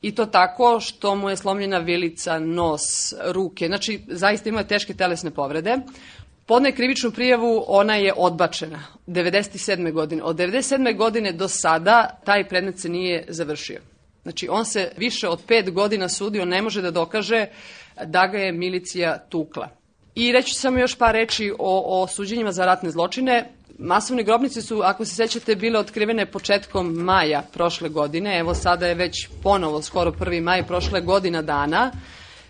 [0.02, 3.68] i to tako što mu je slomljena vilica, nos, ruke.
[3.68, 5.78] Znači, zaista ima teške telesne povrede.
[6.46, 9.92] Podne krivičnu prijavu, ona je odbačena 97.
[9.92, 10.24] godine.
[10.24, 10.98] Od 97.
[10.98, 13.82] godine do sada taj predmet se nije završio.
[14.24, 17.48] Znači, on se više od pet godina sudio, ne može da dokaže
[18.06, 19.70] da ga je milicija tukla.
[20.16, 23.50] I reći samo još par reči o, o suđenjima za ratne zločine.
[23.80, 28.40] Masovne grobnice su, ako se sećate, bile otkrivene početkom maja prošle godine.
[28.40, 30.42] Evo sada je već ponovo, skoro 1.
[30.42, 31.92] maj, prošle godina dana.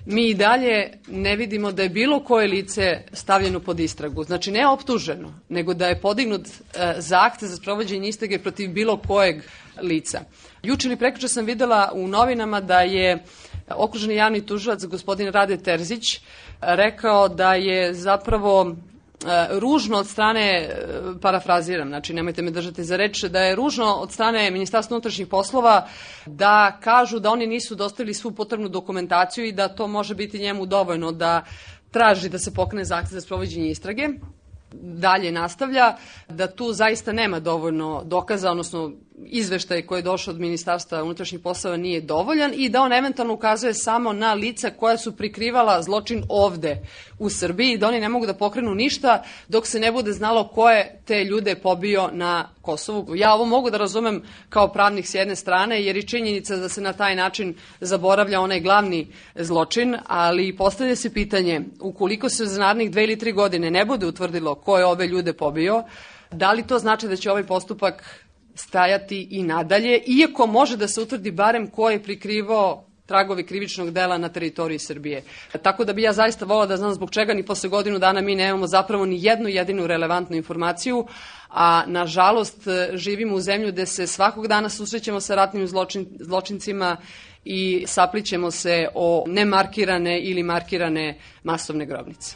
[0.05, 4.23] Mi i dalje ne vidimo da je bilo koje lice stavljeno pod istragu.
[4.23, 9.41] Znači ne optuženo, nego da je podignut e, zahtev za sprovođenje istrage protiv bilo kojeg
[9.81, 10.21] lica.
[10.63, 13.23] Juče ili prekuče sam videla u novinama da je
[13.69, 16.19] okruženi javni tužilac gospodin Rade Terzić
[16.61, 20.69] rekao da je zapravo e, ružno od strane, e,
[21.21, 25.87] parafraziram, znači nemojte me držati za reč, da je ružno od strane Ministarstva unutrašnjih poslova
[26.25, 30.65] da kažu da oni nisu dostavili svu potrebnu dokumentaciju i da to može biti njemu
[30.65, 31.43] dovoljno da
[31.91, 34.09] traži da se pokrene zahtev za sprovođenje istrage.
[34.81, 35.95] Dalje nastavlja,
[36.29, 38.91] da tu zaista nema dovoljno dokaza, odnosno
[39.25, 43.73] izveštaj koji je došao od Ministarstva unutrašnjih poslova nije dovoljan i da on eventualno ukazuje
[43.73, 46.81] samo na lica koja su prikrivala zločin ovde
[47.19, 50.69] u Srbiji da oni ne mogu da pokrenu ništa dok se ne bude znalo ko
[50.69, 53.15] je te ljude pobio na Kosovu.
[53.15, 56.81] Ja ovo mogu da razumem kao pravnik s jedne strane jer i činjenica da se
[56.81, 62.91] na taj način zaboravlja onaj glavni zločin, ali postavlja se pitanje ukoliko se za narednih
[62.91, 65.83] dve ili tri godine ne bude utvrdilo ko je ove ljude pobio,
[66.31, 68.23] da li to znači da će ovaj postupak
[68.55, 74.17] stajati i nadalje, iako može da se utvrdi barem ko je prikrivao tragovi krivičnog dela
[74.17, 75.23] na teritoriji Srbije.
[75.61, 78.35] Tako da bi ja zaista volila da znam zbog čega ni posle godinu dana mi
[78.35, 81.05] nemamo zapravo ni jednu jedinu relevantnu informaciju,
[81.49, 86.97] a nažalost živimo u zemlju gde se svakog dana susrećemo sa ratnim zločin, zločincima
[87.45, 92.35] i saplićemo se o nemarkirane ili markirane masovne grobnice.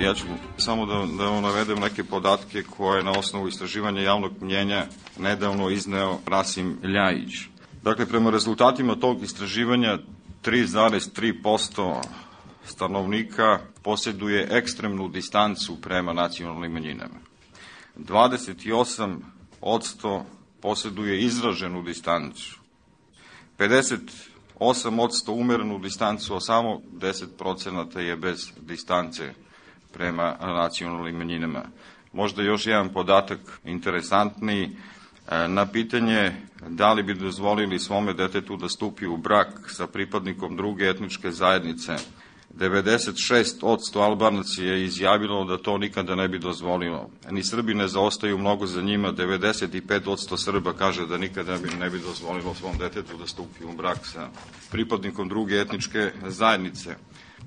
[0.00, 0.24] Ja ću
[0.56, 4.86] samo da, da vam navedem neke podatke koje na osnovu istraživanja javnog mnjenja
[5.18, 7.34] nedavno izneo Rasim Ljajić.
[7.82, 9.98] Dakle, prema rezultatima tog istraživanja
[10.44, 12.00] 3,3%
[12.64, 17.20] stanovnika posjeduje ekstremnu distancu prema nacionalnim manjinama.
[17.98, 19.16] 28
[19.60, 20.26] odsto
[20.60, 22.58] posjeduje izraženu distancu.
[23.58, 29.34] 58 odsto umerenu distancu, a samo 10 je bez distance
[29.92, 31.62] prema nacionalnim manjinama.
[32.12, 34.70] Možda još jedan podatak interesantniji,
[35.30, 36.32] e, na pitanje
[36.68, 41.96] da li bi dozvolili svome detetu da stupi u brak sa pripadnikom druge etničke zajednice,
[42.58, 47.10] 96% Albanaca je izjavilo da to nikada ne bi dozvolilo.
[47.30, 51.98] Ni Srbi ne zaostaju mnogo za njima, 95% Srba kaže da nikada bi ne bi
[51.98, 54.28] dozvolilo svom detetu da stupi u brak sa
[54.70, 56.94] pripadnikom druge etničke zajednice.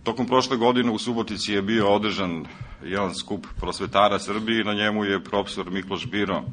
[0.05, 2.45] Tokom prošle godine u Subotici je bio održan
[2.83, 6.43] jedan skup prosvetara Srbije i na njemu je profesor Mikloš Biro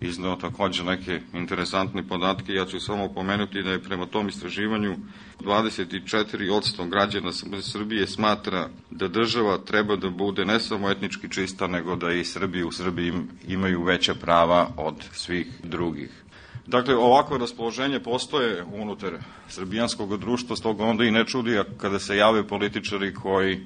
[0.00, 2.52] iznao takođe neke interesantne podatke.
[2.52, 4.96] Ja ću samo pomenuti da je prema tom istraživanju
[5.40, 12.12] 24% građana Srbije smatra da država treba da bude ne samo etnički čista, nego da
[12.12, 13.12] i Srbi u Srbiji
[13.48, 16.22] imaju veća prava od svih drugih.
[16.66, 19.12] Dakle, ovako raspoloženje postoje unutar
[19.48, 23.60] srbijanskog društva, stoga onda i ne čudi kada se jave političari koji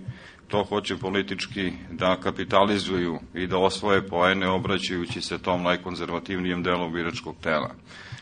[0.48, 7.36] to hoće politički da kapitalizuju i da osvoje poene obraćajući se tom najkonzervativnijem delu biračkog
[7.42, 7.70] tela.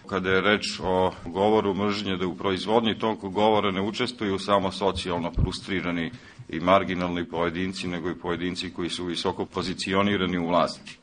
[0.06, 5.32] Kada je reč o govoru mržnje, da u proizvodnji tog govora ne učestvuju samo socijalno
[5.32, 6.10] frustrirani
[6.48, 10.98] i marginalni pojedinci, nego i pojedinci koji su visoko pozicionirani u vlasti.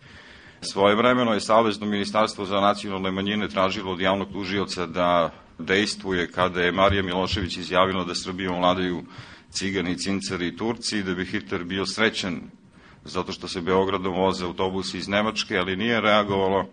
[0.61, 6.71] Svojevremeno je Savezno ministarstvo za nacionalne manjine tražilo od javnog tužioca da dejstvuje kada je
[6.71, 9.03] Marija Milošević izjavila da Srbijom vladaju
[9.49, 12.41] cigani, cincari i Turci da bi Hitler bio srećen
[13.05, 16.65] zato što se Beogradom voze autobusi iz Nemačke, ali nije reagovalo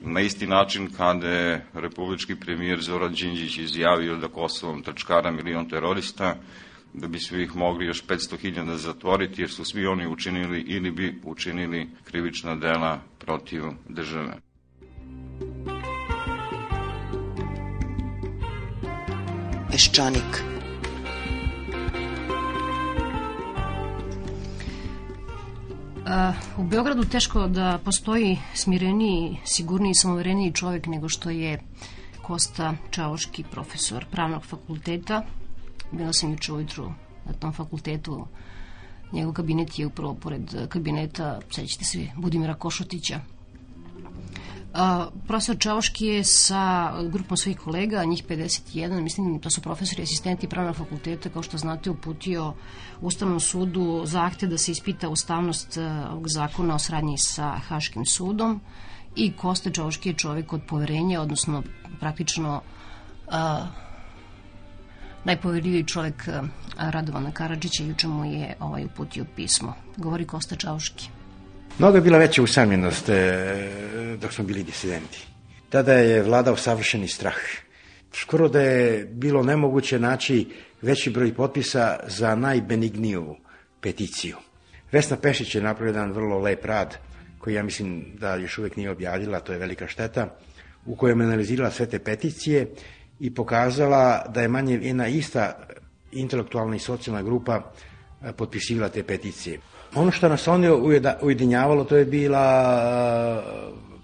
[0.00, 6.36] na isti način kada je republički premijer Zoran Đinđić izjavio da Kosovom trčkara milion terorista
[6.94, 11.20] da bi svi ih mogli još 500.000 zatvoriti, jer su svi oni učinili ili bi
[11.24, 14.36] učinili krivična dela protiv države.
[19.70, 20.42] Peščanik.
[26.58, 31.60] U Beogradu teško da postoji smireniji, sigurniji i samovereniji čovjek nego što je
[32.22, 35.22] Kosta Čavoški, profesor pravnog fakulteta.
[35.92, 36.92] Bila sam juče ujutru
[37.26, 38.26] na tom fakultetu.
[39.12, 43.20] Njegov kabinet je upravo pored kabineta, sećate se, Budimira Košutića.
[44.74, 50.04] A, profesor Čavoški je sa grupom svojih kolega, njih 51, mislim to su profesori i
[50.04, 52.54] asistenti pravnog fakulteta, kao što znate, uputio
[53.00, 55.78] Ustavnom sudu zahte da se ispita ustavnost
[56.10, 58.60] ovog zakona o sradnji sa Haškim sudom
[59.16, 61.62] i Kosta Čavoški je čovjek od poverenja, odnosno
[62.00, 62.62] praktično
[63.28, 63.66] a,
[65.24, 66.28] najpoverljiviji čovjek
[66.78, 69.74] Radovana Karadžića, juče mu je ovaj uputio pismo.
[69.96, 71.08] Govori Kosta Čavoški.
[71.78, 75.26] Mnogo je bila veća usamljenost e, dok smo bili disidenti.
[75.68, 77.36] Tada je vladao savršeni strah.
[78.12, 80.48] Skoro da je bilo nemoguće naći
[80.82, 83.36] veći broj potpisa za najbenigniju
[83.80, 84.36] peticiju.
[84.92, 86.96] Vesna Pešić je napravila jedan vrlo lep rad,
[87.38, 90.36] koji ja mislim da još uvek nije objavila, to je velika šteta,
[90.86, 92.66] u kojem je analizirala sve te peticije
[93.20, 95.52] i pokazala da je manje jedna ista
[96.12, 97.72] intelektualna i socijalna grupa
[98.36, 99.60] potpisivala te peticije.
[99.94, 100.72] Ono što nas on je
[101.22, 103.42] ujedinjavalo, to je bila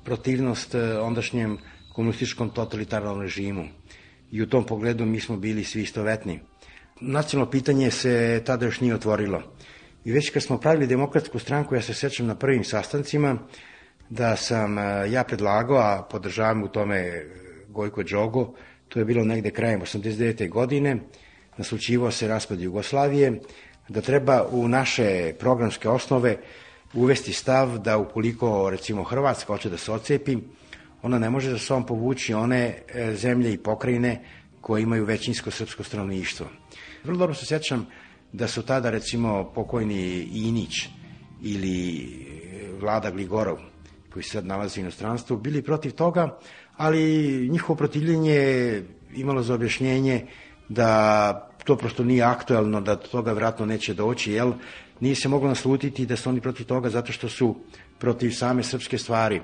[0.04, 1.58] protivnost ondašnjem
[1.94, 3.64] komunističkom totalitarnom režimu.
[4.30, 6.40] I u tom pogledu mi smo bili svi istovetni.
[7.00, 9.42] Nacionalno pitanje se tada još nije otvorilo.
[10.04, 13.38] I već kad smo pravili demokratsku stranku, ja se sećam na prvim sastancima,
[14.10, 14.76] da sam
[15.10, 17.24] ja predlagao, a podržavam u tome
[17.68, 18.54] Gojko Đogo,
[18.88, 20.48] to je bilo negde krajem 89.
[20.48, 20.96] godine,
[21.56, 23.40] naslučivao se raspad Jugoslavije,
[23.88, 26.36] da treba u naše programske osnove
[26.94, 30.36] uvesti stav da ukoliko recimo Hrvatska hoće da se ocepi,
[31.02, 32.82] ona ne može da se on povući one
[33.14, 34.24] zemlje i pokrajine
[34.60, 36.46] koje imaju većinsko srpsko stanovništvo.
[37.04, 37.86] Vrlo dobro se sjećam
[38.32, 40.88] da su tada recimo pokojni Inić
[41.42, 42.08] ili
[42.80, 43.58] Vlada Gligorov,
[44.12, 46.38] koji se sad nalazi u inostranstvu, bili protiv toga,
[46.76, 48.82] ali njihovo protivljenje
[49.14, 50.26] imalo za objašnjenje
[50.68, 54.52] da to prosto nije aktuelno, da toga vratno neće doći, jel?
[55.00, 57.56] Nije se moglo naslutiti da su oni protiv toga zato što su
[57.98, 59.42] protiv same srpske stvari.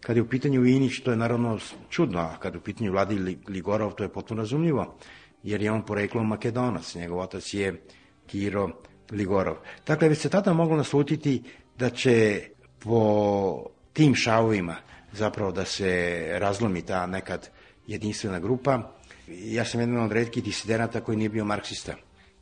[0.00, 1.58] Kad je u pitanju Inić, to je naravno
[1.90, 4.96] čudno, a kad je u pitanju Vladi Ligorov, to je potpuno razumljivo,
[5.42, 7.82] jer je on poreklom makedonac, njegov otac je
[8.26, 8.70] Kiro
[9.10, 9.56] Ligorov.
[9.86, 11.42] Dakle, već se tada moglo naslutiti
[11.78, 12.42] da će
[12.78, 14.76] po tim šavovima
[15.16, 17.48] zapravo da se razlomi ta nekad
[17.86, 18.92] jedinstvena grupa.
[19.28, 21.94] Ja sam jedan od redkih disidenata koji nije bio marksista.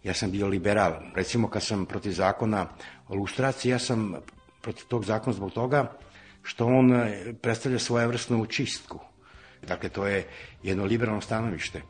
[0.02, 0.92] Ja sam bio liberal.
[1.14, 2.66] Recimo kad sam protiv zakona
[3.08, 4.14] o lustraciji, ja sam
[4.62, 5.96] protiv tog zakona zbog toga
[6.42, 6.92] što on
[7.42, 8.98] predstavlja svojevrsnu čistku.
[9.68, 10.26] Dakle, to je
[10.62, 11.82] jedno liberalno stanovište.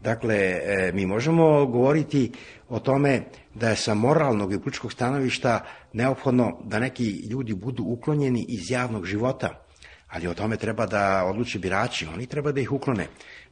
[0.00, 0.60] Dakle,
[0.94, 2.32] mi možemo govoriti
[2.68, 3.22] o tome
[3.54, 9.06] da je sa moralnog i političkog stanovišta neophodno da neki ljudi budu uklonjeni iz javnog
[9.06, 9.67] života,
[10.08, 13.06] ali o tome treba da odluče birači, oni treba da ih uklone,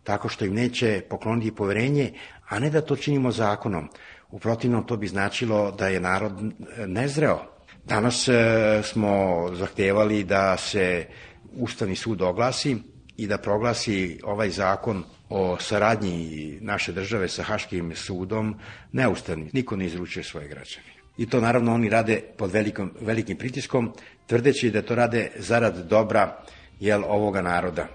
[0.05, 2.12] tako što im neće pokloniti poverenje,
[2.49, 3.88] a ne da to činimo zakonom.
[4.31, 6.33] U protivnom to bi značilo da je narod
[6.87, 7.38] nezreo.
[7.85, 8.29] Danas
[8.83, 11.07] smo zahtevali da se
[11.59, 12.77] Ustavni sud oglasi
[13.16, 18.55] i da proglasi ovaj zakon o saradnji naše države sa Haškim sudom
[18.92, 19.51] neustavni.
[19.53, 20.96] Niko ne izručuje svoje građane.
[21.19, 23.93] I to naravno oni rade pod velikom, velikim pritiskom,
[24.27, 26.43] tvrdeći da to rade zarad dobra
[26.81, 27.87] jel, ovoga naroda.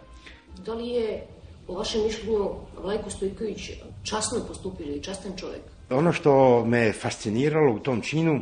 [0.66, 1.28] Da li je,
[1.68, 2.50] po vašem mišljenju,
[2.84, 3.72] Vlajko Stojković
[4.04, 5.62] časno postupio ili častan čovjek?
[5.90, 8.42] Ono što me fasciniralo u tom činu,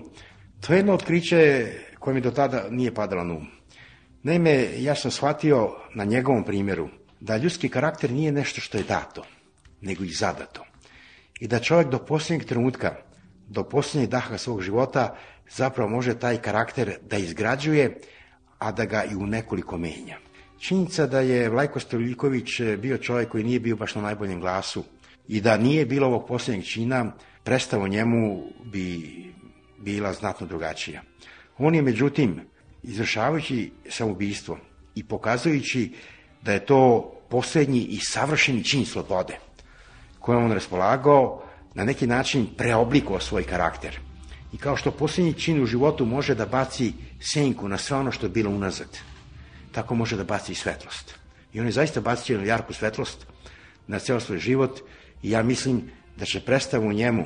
[0.61, 1.67] to je jedno otkriće
[1.99, 3.47] koje mi do tada nije padalo na um.
[4.23, 6.89] Naime, ja sam shvatio na njegovom primjeru
[7.19, 9.23] da ljudski karakter nije nešto što je dato,
[9.81, 10.65] nego i zadato.
[11.39, 12.95] I da čovjek do posljednjeg trenutka,
[13.49, 15.15] do posljednjeg daha svog života,
[15.49, 17.97] zapravo može taj karakter da izgrađuje,
[18.59, 20.17] a da ga i u nekoliko menja.
[20.59, 24.83] Činjenica da je Vlajko Stoljiković bio čovjek koji nije bio baš na najboljem glasu
[25.27, 27.11] i da nije bilo ovog posljednjeg čina,
[27.43, 28.99] predstavo njemu bi
[29.77, 31.01] bila znatno drugačija.
[31.57, 32.41] On je, međutim,
[32.83, 34.57] izvršavajući samoubistvo
[34.95, 35.93] i pokazujući
[36.41, 39.37] da je to posljednji i savršeni čin slobode
[40.19, 41.43] kojom on raspolagao,
[41.79, 43.99] na neki način preoblikovao svoj karakter.
[44.53, 48.25] I kao što posljednji čin u životu može da baci senku na sve ono što
[48.25, 48.97] je bilo unazad,
[49.71, 51.15] tako može da baci i svetlost.
[51.53, 53.25] I on je zaista bacio jednu jarku svetlost
[53.87, 54.79] na ceo svoj život
[55.23, 55.81] i ja mislim
[56.17, 57.25] da će predstavu u njemu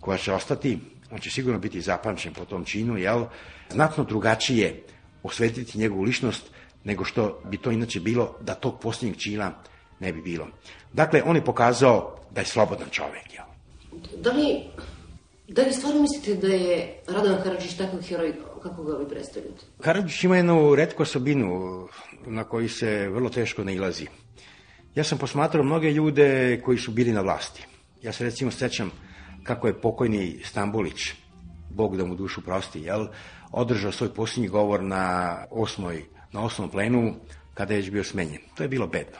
[0.00, 0.78] koja će ostati,
[1.10, 3.26] on će sigurno biti zapamćen po tom činu, jel,
[3.70, 4.82] znatno drugačije
[5.22, 6.50] osvetiti njegovu ličnost
[6.84, 9.52] nego što bi to inače bilo da tog posljednjeg čina
[10.00, 10.48] ne bi bilo.
[10.92, 13.34] Dakle, on je pokazao da je slobodan čovek.
[13.34, 13.47] Jel?
[14.16, 14.60] Da li,
[15.48, 19.64] da li stvarno mislite da je Radovan Karadžić takav heroj kako ga vi predstavljate?
[19.80, 21.88] Karadžić ima jednu redku osobinu
[22.26, 24.06] na koju se vrlo teško ne ilazi.
[24.94, 27.66] Ja sam posmatrao mnoge ljude koji su bili na vlasti.
[28.02, 28.90] Ja se recimo sećam
[29.42, 31.12] kako je pokojni Stambulić,
[31.70, 33.06] Bog da mu dušu prosti, jel,
[33.52, 37.14] održao svoj posljednji govor na osmoj, na osmom plenu
[37.54, 38.40] kada je već bio smenjen.
[38.54, 39.18] To je bilo bedno.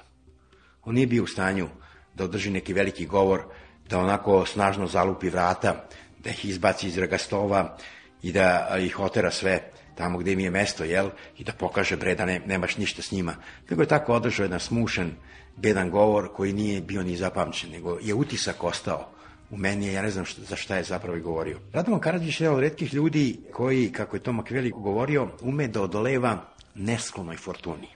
[0.85, 1.69] On nije bio u stanju
[2.15, 3.43] da održi neki veliki govor,
[3.89, 5.85] da onako snažno zalupi vrata,
[6.19, 7.77] da ih izbaci iz ragastova
[8.23, 12.15] i da ih otera sve tamo gde mi je mesto, jel, i da pokaže bre
[12.15, 13.35] da ne, nemaš ništa s njima.
[13.71, 15.11] Nego je tako održao jedan smušen,
[15.57, 19.09] bedan govor koji nije bio ni zapamćen, nego je utisak ostao
[19.51, 21.59] u meni, ja ne znam šta, za šta je zapravo i govorio.
[21.73, 25.83] Radovan Karadžić je jedan od redkih ljudi koji, kako je to Makveli govorio, ume da
[25.83, 27.89] odoleva nesklonoj fortuni.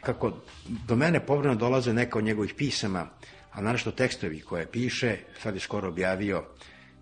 [0.00, 0.32] Kako
[0.86, 3.06] do mene povremeno dolaze neka od njegovih pisama,
[3.52, 6.44] a naravno tekstovi koje piše, sad je skoro objavio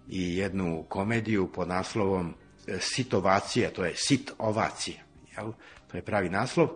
[0.08, 2.34] i jednu komediju pod naslovom
[2.66, 4.96] e, Sitovacija, to je sit ovacija,
[5.36, 5.52] jel?
[5.90, 6.68] to je pravi naslov,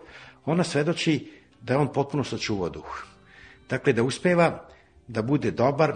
[0.44, 3.06] ona svedoči da je on potpuno sačuvao duh.
[3.68, 4.68] Dakle, da uspeva
[5.08, 5.94] da bude dobar,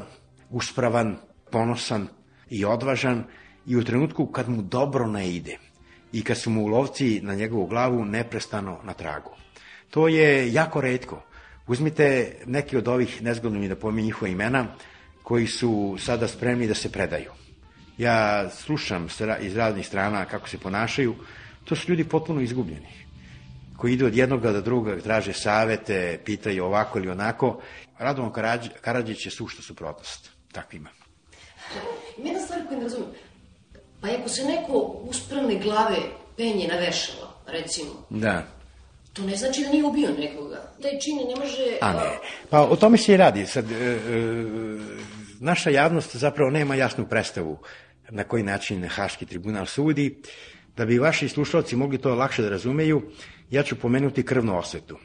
[0.50, 1.16] uspravan,
[1.50, 2.08] ponosan
[2.50, 3.24] i odvažan
[3.66, 5.58] i u trenutku kad mu dobro ne ide
[6.12, 9.30] i kad su mu lovci na njegovu glavu neprestano na tragu.
[9.90, 11.22] To je jako redko.
[11.66, 14.66] Uzmite neki od ovih, nezgodno mi da pominje njihova imena,
[15.22, 17.30] koji su sada spremni da se predaju.
[17.98, 19.08] Ja slušam
[19.40, 21.14] iz raznih strana kako se ponašaju,
[21.64, 22.88] to su ljudi potpuno izgubljeni,
[23.76, 27.60] koji idu od jednog do druga, traže savete, pitaju ovako ili onako.
[27.98, 28.32] Radovan
[28.80, 30.88] Karadžić je sušta suprotnost takvima.
[32.18, 33.08] Ima jedna stvar koju ne razumem.
[34.00, 35.96] Pa ako se neko uspravne glave
[36.36, 38.55] penje na vešalo, recimo, Da.
[39.16, 40.72] To ne znači da nije ubio nekoga.
[40.82, 41.78] Taj čin ne može...
[41.80, 42.18] A ne.
[42.50, 43.46] Pa o tome se i radi.
[43.46, 43.98] Sad, e, e,
[45.40, 47.58] naša javnost zapravo nema jasnu predstavu
[48.10, 50.22] na koji način Haški tribunal sudi.
[50.76, 53.02] Da bi vaši slušalci mogli to lakše da razumeju,
[53.50, 54.98] ja ću pomenuti krvnu osvetu.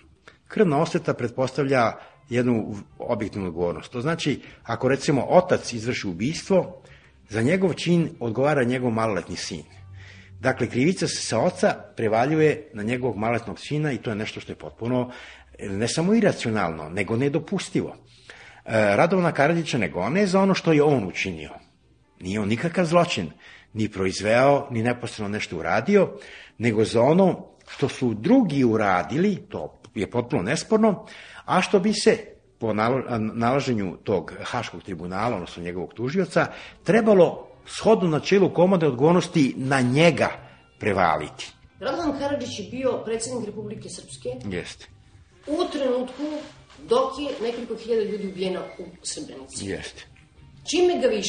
[0.48, 1.92] Krvna osveta pretpostavlja
[2.30, 3.92] jednu objektivnu odgovornost.
[3.92, 6.82] To znači, ako recimo otac izvrši ubistvo,
[7.30, 9.64] za njegov čin odgovara njegov maloletni sin.
[10.42, 14.52] Dakle, krivica se sa oca prevaljuje na njegovog maloletnog sina i to je nešto što
[14.52, 15.12] je potpuno
[15.60, 17.96] ne samo iracionalno, nego nedopustivo.
[18.66, 21.50] E, Radovana Karadžića ne gone za ono što je on učinio.
[22.20, 23.32] Nije on nikakav zločin,
[23.74, 26.10] ni proizveo, ni neposredno nešto uradio,
[26.58, 31.06] nego za ono što su drugi uradili, to je potpuno nesporno,
[31.46, 32.18] a što bi se
[32.60, 32.74] po
[33.34, 36.48] nalaženju tog Haškog tribunala, odnosno njegovog tužioca,
[36.84, 40.30] trebalo shodno načelu komode odgovornosti na njega
[40.80, 41.52] prevaliti.
[41.80, 44.88] Radovan Karadžić je bio predsednik Republike Srpske Jeste,
[45.48, 46.24] u trenutku
[46.90, 49.66] dok je nekoliko hiljada ljudi ubijeno u Srebrenici.
[49.66, 50.06] jeste.
[50.72, 51.22] Čime ga vi,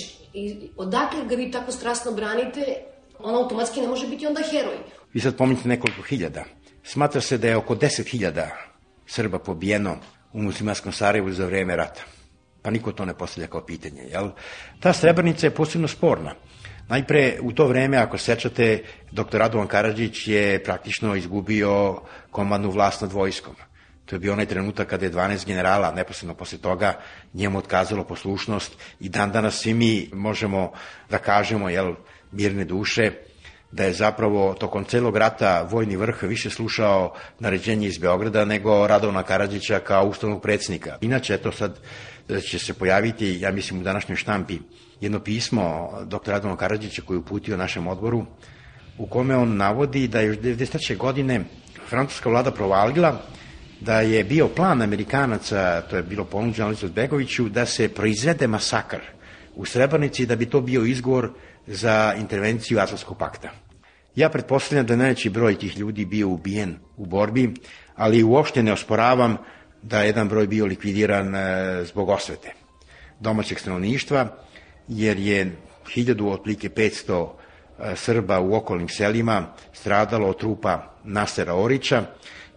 [0.77, 2.77] odakle ga vi tako strasno branite,
[3.19, 4.77] on automatski ne može biti onda heroj.
[5.13, 6.45] Vi sad pominjate nekoliko hiljada.
[6.83, 8.51] Smatra se da je oko deset hiljada
[9.07, 9.97] Srba pobijeno
[10.33, 12.03] u muslimanskom Sarajevu za vreme rata.
[12.63, 14.03] Pa niko to ne postavlja kao pitanje.
[14.03, 14.31] Jel?
[14.81, 16.35] Ta Srebrenica je posebno sporna.
[16.89, 19.39] Najpre, u to vreme, ako se sećate, dr.
[19.39, 22.01] Radovan Karadžić je praktično izgubio
[22.31, 23.55] komandnu vlast nad vojskom.
[24.05, 26.99] To je bio onaj trenutak kada je 12 generala, neposredno posle toga,
[27.35, 30.73] njemu otkazalo poslušnost i dan danas svi mi možemo
[31.11, 31.95] da kažemo, jel,
[32.33, 33.13] mirne duše,
[33.73, 39.23] da je zapravo tokom celog rata vojni vrh više slušao naređenje iz Beograda nego Radovna
[39.23, 40.97] Karadžića kao ustavnog predsjednika.
[41.01, 41.79] Inače, eto sad
[42.49, 44.59] će se pojaviti, ja mislim u današnjoj štampi,
[45.01, 46.31] jedno pismo dr.
[46.31, 48.27] Radovna Karadžića koji je uputio našem odboru,
[48.99, 50.97] u kome on navodi da je još 93.
[50.97, 51.45] godine
[51.89, 53.23] francuska vlada provalila
[53.81, 59.01] da je bio plan Amerikanaca, to je bilo ponuđeno Alicu Begoviću, da se proizvede masakr
[59.55, 61.31] u Srebrnici da bi to bio izgovor
[61.67, 63.62] za intervenciju Atlantskog pakta.
[64.17, 67.55] Ja pretpostavljam da najveći broj tih ljudi bio ubijen u borbi,
[67.97, 69.37] ali uopšte ne osporavam
[69.83, 72.53] da je jedan broj bio likvidiran e, zbog osvete
[73.21, 74.29] domaćeg stanovništva,
[74.89, 75.57] jer je
[75.93, 77.29] hiljadu, otplike 500
[77.79, 82.05] e, Srba u okolnim selima stradalo od trupa Nasera Orića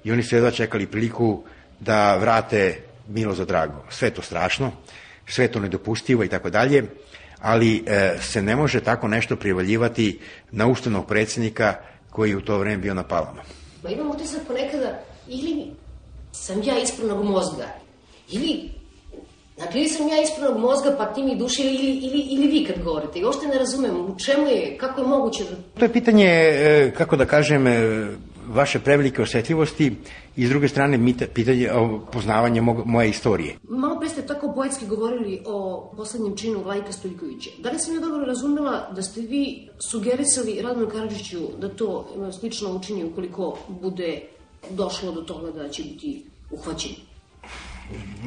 [0.04, 1.44] i oni su jedva čekali priliku
[1.80, 3.86] da vrate Milo za drago.
[3.90, 4.72] Sve to strašno,
[5.28, 6.84] sve to nedopustivo i tako dalje,
[7.46, 10.20] ali e, se ne može tako nešto privaljivati
[10.52, 11.74] na ustavnog predsjednika
[12.10, 13.42] koji je u to vreme bio na palama.
[13.84, 15.66] Ma imam utisak ponekada, ili
[16.32, 17.68] sam ja ispravnog mozga,
[18.32, 18.70] ili
[19.58, 22.84] Dakle, ili sam ja ispravnog mozga, pa ti mi duše, ili, ili, ili vi kad
[22.84, 23.20] govorite.
[23.20, 25.80] I uopšte ne razumem u čemu je, kako je moguće da...
[25.80, 28.08] To je pitanje, e, kako da kažem, e,
[28.48, 29.96] vaše prevelike osetljivosti
[30.36, 33.56] i s druge strane pitanje o poznavanje mog, moje istorije.
[33.70, 37.50] Malo pre ste tako poetski govorili o poslednjem činu Vlajka Stojkovića.
[37.60, 42.32] Da li sam ja dobro razumela da ste vi sugerisali Radmanu Karadžiću da to e,
[42.32, 44.22] slično učini ukoliko bude
[44.70, 46.92] došlo do toga da će biti uhvaćen?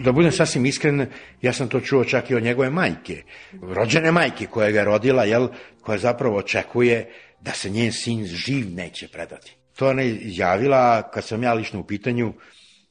[0.04, 1.06] Da budem sasvim iskren,
[1.42, 3.22] ja sam to čuo čak i od njegove majke,
[3.62, 5.48] rođene majke koja ga je rodila, jel,
[5.80, 9.57] koja zapravo očekuje da se njen sin živ neće predati.
[9.78, 12.32] To ona je izjavila, kad sam ja lično u pitanju,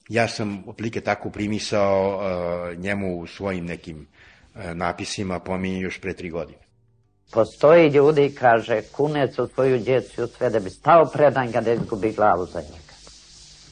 [0.09, 4.07] ja sam oplike tako primisao uh, njemu u svojim nekim
[4.55, 6.59] uh, napisima, pominje još pre tri godine.
[7.31, 12.11] Postoji ljudi, kaže, kunec u tvoju djecu sve da bi stao predan ga da izgubi
[12.11, 12.93] glavu za njega.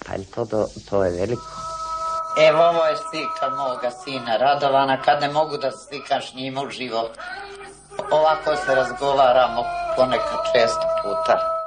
[0.06, 1.48] Pa je to, to, to je veliko.
[2.50, 7.12] Evo ovo je slika moga sina Radovana, kad ne mogu da slikaš njima u život.
[8.12, 9.64] Ovako se razgovaramo
[9.98, 11.65] ponekad često puta.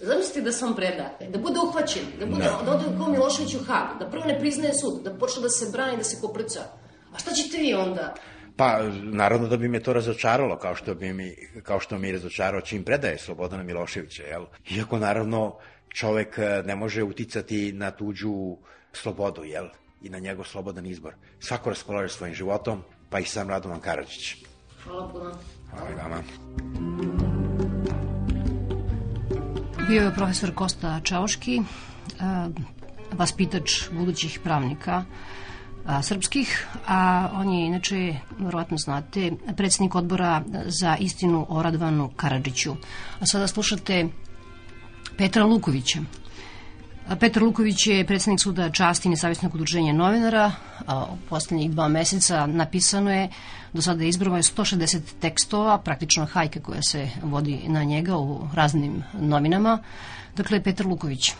[0.00, 2.62] Zamislite da se on preda, da bude uhvaćen, da, bude, no.
[2.64, 3.58] da ode ko Milošević u
[3.98, 6.60] da prvo ne priznaje sud, da počne da se brani, da se koprca.
[7.14, 8.14] A šta ćete vi onda?
[8.56, 12.60] Pa, naravno da bi me to razočaralo, kao što, bi mi, kao što mi razočarao
[12.60, 14.44] čim predaje Slobodana Miloševića, jel?
[14.70, 15.56] Iako, naravno,
[15.88, 18.56] čovek eh, ne može uticati na tuđu
[18.92, 19.68] slobodu, jel?
[20.02, 21.14] I na njegov slobodan izbor.
[21.40, 24.36] Svako raspolaže svojim životom, pa i sam Radovan Karadžić.
[24.84, 25.32] Hvala puno.
[25.70, 27.19] Hvala i vama.
[29.90, 31.62] Bio je profesor Kosta Čaoški,
[33.12, 35.04] vaspitač budućih pravnika
[36.02, 42.72] srpskih, a on je inače, verovatno znate, predsednik odbora za istinu o Radvanu Karadžiću.
[43.20, 44.08] A sada slušate
[45.16, 45.98] Petra Lukovića.
[47.18, 50.52] Petar Luković je predsednik suda časti Nesavisnog udruženja novinara.
[50.88, 53.28] U poslednjih dva meseca napisano je,
[53.72, 59.02] do sada je izbrano 160 tekstova, praktično hajke koja se vodi na njega u raznim
[59.20, 59.78] novinama.
[60.36, 61.32] Dakle, Petar Luković.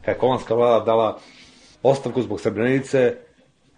[0.00, 1.18] Kada je kolonska vlada dala
[1.82, 3.16] ostavku zbog Srebrenice,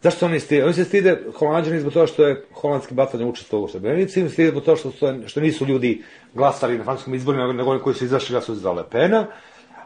[0.02, 0.64] zašto se oni stide?
[0.64, 4.50] Oni se stide holandžani zbog toga što je holandski bataljon učestvovao u Srebrenici, im stide
[4.50, 6.02] zbog toga što, su, što nisu ljudi
[6.34, 9.26] glasali na francuskom izborima, nego oni koji su izašli glasu za Le Pena,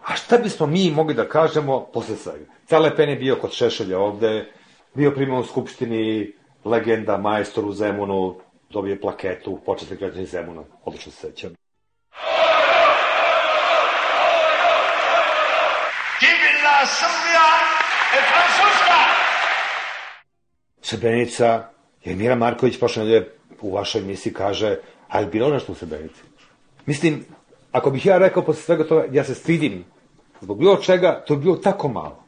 [0.09, 2.45] A šta bismo mi mogli da kažemo posle svega?
[2.67, 4.53] Cale Pen je bio kod Šešelja ovde,
[4.95, 6.33] bio primao u Skupštini
[6.65, 8.41] legenda, majstor u Zemunu,
[8.71, 11.51] dobije plaketu, početni građani Zemuna, odlično se sećam.
[16.21, 17.49] Divna Srbija
[18.15, 19.01] je Francuska!
[20.81, 21.69] Srebrenica,
[22.05, 23.31] jer Mira Marković prošle nedelje
[23.61, 24.77] u vašoj emisiji kaže,
[25.09, 26.21] a je bilo nešto u Srebrenici?
[26.87, 27.25] Mislim,
[27.73, 29.85] ako bih ja rekao posle svega toga, ja se stidim
[30.41, 32.25] zbog bilo čega, to je bilo tako malo.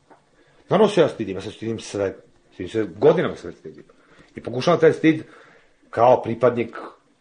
[0.68, 2.16] Naravno se ja stidim, ja se stidim sve,
[2.52, 3.84] stidim se, godinama se stidim.
[4.36, 5.22] I pokušavam taj stid
[5.90, 6.76] kao pripadnik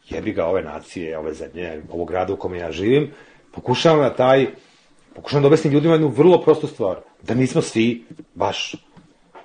[0.09, 3.11] jebi ga ove nacije, ove zemlje, ovog grada u kome ja živim,
[3.51, 4.47] pokušavam na taj,
[5.15, 8.75] pokušavam da objasnim ljudima jednu vrlo prostu stvar, da nismo svi baš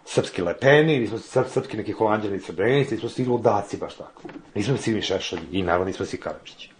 [0.04, 4.22] srpski lepeni, nismo srp, srpski neki holandjani srebrenici, nismo svi ludaci baš tako.
[4.54, 6.70] Nismo svi mi šešelji i naravno nismo svi Karadžići.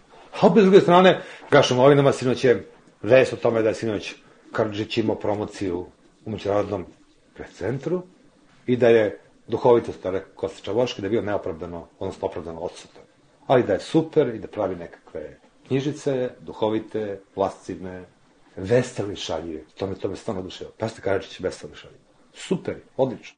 [0.41, 2.67] A opet s druge strane, gašom novinama sinoć je
[3.01, 4.15] vest o tome da je sinoć
[4.55, 5.85] Karadžić imao promociju
[6.25, 6.85] u međunarodnom
[7.53, 8.01] centru
[8.67, 13.03] i da je duhovitost, Kosta Čavoški, da je bio neopravdano, odnosno opravdano odsutan.
[13.47, 18.03] Ali da je super i da pravi nekakve knjižice, duhovite, lascivne,
[18.55, 19.61] veseli šaljive.
[19.77, 20.71] To me, to me stvarno oduševa.
[20.77, 21.99] Pasta Karadžić je veseli šaljive.
[22.33, 23.37] Super, odlično.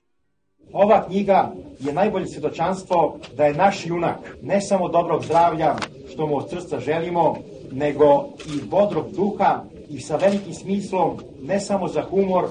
[0.73, 5.75] Ova knjiga je najbolje svjedočanstvo da je naš junak ne samo dobrog zdravlja,
[6.13, 7.35] što mu od srca želimo,
[7.71, 12.45] nego i bodrog duha i sa velikim smislom ne samo za humor,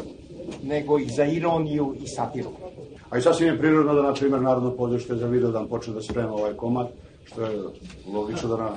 [0.63, 2.51] nego i za ironiju i satiru.
[3.11, 6.33] A i sasvim je prirodno da, na primjer, Narodno pozorište za videodan počne da sprema
[6.33, 6.89] ovaj komad,
[7.25, 7.59] što je
[8.13, 8.71] logično da na,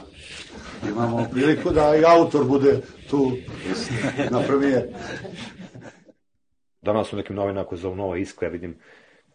[0.90, 3.32] imamo priliku da i autor bude tu
[4.32, 4.88] na premijer.
[6.82, 8.78] Danas u nekim novinama koje zovu Nova Iskra, ja vidim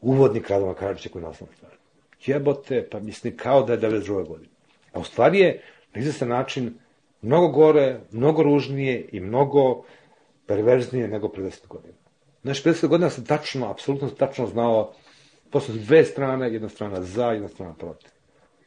[0.00, 1.72] uvodnik Radoma Karadžića koji naslovna stvar.
[2.26, 4.28] Jebote, pa mislim kao da je 92.
[4.28, 4.50] godine.
[4.92, 5.62] A u stvari je
[5.94, 6.74] na izvestan način
[7.24, 9.82] mnogo gore, mnogo ružnije i mnogo
[10.46, 11.94] perverznije nego pre 10 godina.
[12.42, 14.92] Znaš, 50 godina sam tačno, apsolutno tačno znao,
[15.50, 18.10] posle dve strane, jedna strana za, jedna strana protiv.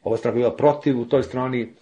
[0.02, 1.74] Ova strana bila protiv, u toj strani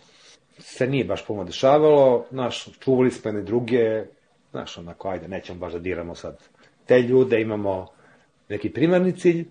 [0.58, 4.04] se nije baš puno dešavalo, znaš, čuvali smo jedne druge,
[4.50, 6.38] znaš, onako, ajde, nećemo baš da diramo sad
[6.86, 7.86] te ljude, imamo
[8.48, 9.44] neki primarni cilj,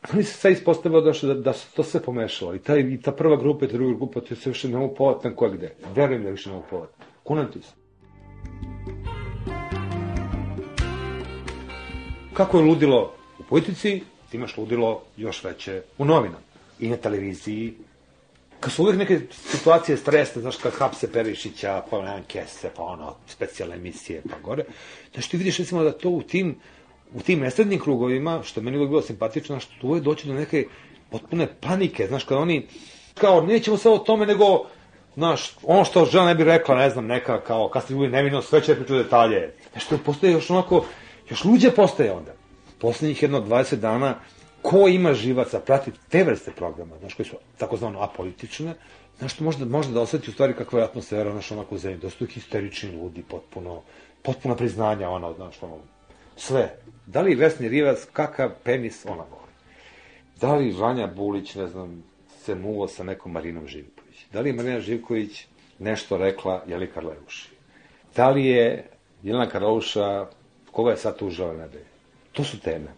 [0.00, 2.54] ali se sad ispostavilo da, da, se to sve pomešalo.
[2.54, 4.94] I ta, I ta prva grupa i ta druga grupa, to se više ne mogu
[4.94, 5.74] povatati ko je gde.
[5.94, 6.86] Verujem da više ne mogu.
[7.22, 7.72] Kunem ti se.
[12.32, 17.74] Kako je ludilo u politici, ti imaš ludilo još veće u novinama i na televiziji.
[18.60, 23.14] Kad su uvijek neke situacije stresne, znaš, kad hapse Perišića, pa jedan kese, pa ono,
[23.26, 24.64] specijalne emisije, pa gore,
[25.12, 26.56] znaš, ti vidiš recimo da to u tim,
[27.14, 30.66] u tim nesrednim krugovima, što je meni uvijek bilo simpatično, što uvijek doći do neke
[31.10, 32.66] potpune panike, znaš, kad oni,
[33.14, 34.66] kao, nećemo se o tome, nego,
[35.14, 38.42] znaš, ono što žena ne bi rekla, ne znam, neka, kao, kad ste bili nevino,
[38.42, 39.54] sve će priču detalje.
[39.74, 40.84] Nešto postoje još onako,
[41.30, 42.32] još luđe postaje onda.
[42.78, 44.14] Poslednjih jedno 20 dana,
[44.62, 48.74] ko ima živaca, prati te vrste programa, znaš, koji su takozvano apolitične,
[49.18, 51.98] znaš, što možda, možda da osjeti u stvari kakva je atmosfera, znaš, onako u zemlji,
[51.98, 53.82] da su tu histerični ljudi, potpuno,
[54.22, 55.78] potpuno priznanja, ono, znaš, ono,
[56.36, 56.76] sve.
[57.06, 59.52] Da li Vesni Rivac, kakav penis ona voli?
[60.40, 62.04] Da li Vanja Bulić, ne znam,
[62.44, 64.26] se muvo sa nekom Marinom Živković?
[64.32, 65.46] Da li je Marina Živković
[65.78, 67.48] nešto rekla Jeli Karleuši?
[68.16, 68.88] Da li je
[69.22, 70.26] Jelena Karleuša,
[70.70, 71.84] koga je sad tužala nedelje?
[72.32, 72.94] To su teme.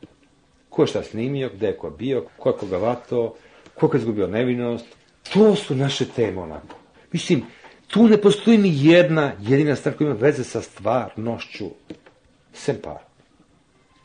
[0.68, 3.34] Ko je šta snimio, gde je ko bio, ko je koga vato,
[3.74, 4.86] ko je izgubio nevinost.
[5.32, 6.76] To su naše teme onako.
[7.12, 7.42] Mislim,
[7.86, 11.70] tu ne postoji ni jedna jedina stvar koja ima veze sa stvarnošću.
[12.52, 13.11] Sem para.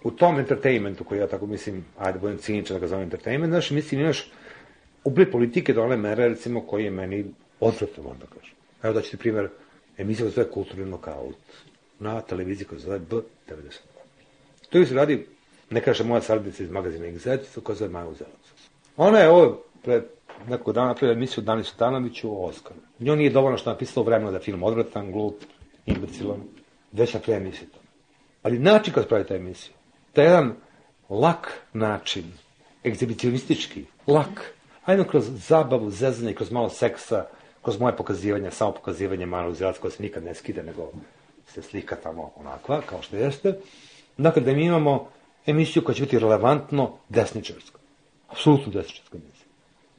[0.03, 3.71] U tom entertainmentu, koji ja tako mislim, ajde budem ciničan da ga zovem entertainment, znaš,
[3.71, 4.31] mislim, imaš
[5.03, 7.25] ubli politike do one mere, recimo, koji je meni
[7.59, 8.55] odvratno, onda kažem.
[8.83, 9.49] Evo da ću ti primjer,
[9.97, 11.35] emisija koja zove Kulturni nokaut
[11.99, 13.97] na televiziji koja zove B92.
[14.69, 15.25] To se radi,
[15.69, 18.53] ne kaže moja saradnica iz magazina Exet, koja zove Maja Uzelac.
[18.97, 20.03] Ona je ovo pred
[20.47, 22.79] neko dana napravila emisiju Dani Sutanoviću o Oskaru.
[22.99, 25.35] Njoj nije dovoljno što napisalo vremena da film odvratan, glup,
[25.85, 26.43] imbecilan,
[26.91, 27.79] već na pre emisiju to.
[28.43, 29.73] Ali način kad pravi ta emisiju,
[30.15, 30.53] je jedan
[31.09, 32.31] lak način,
[32.85, 34.53] egzibicionistički, lak,
[34.85, 37.25] ajmo kroz zabavu, zezanje, kroz malo seksa,
[37.61, 40.91] kroz moje pokazivanje, samo pokazivanje Manu Uzelac koja se nikad ne skide, nego
[41.47, 43.59] se slika tamo onakva, kao što jeste.
[44.17, 45.09] Dakle, da mi imamo
[45.45, 47.79] emisiju koja će biti relevantno desničarska.
[48.27, 49.47] Apsolutno desničarska emisija.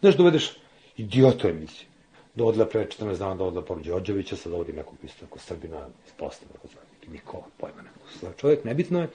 [0.01, 0.57] Znaš, dovedeš
[0.97, 1.89] idiotu emisiju.
[2.35, 6.53] Dovodila pre 14 dana dovodila Por Đorđevića, sad dovodi nekog isto neko Srbina iz postava,
[6.53, 8.35] tako zvani, Nikola, pojma nekog.
[8.37, 9.09] Čovjek, nebitno je.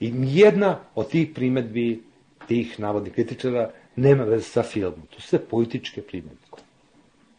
[0.00, 2.02] I jedna od tih primetbi,
[2.48, 5.06] tih navodnih kritičara, nema veze sa filmom.
[5.10, 6.62] To su sve političke primetbe.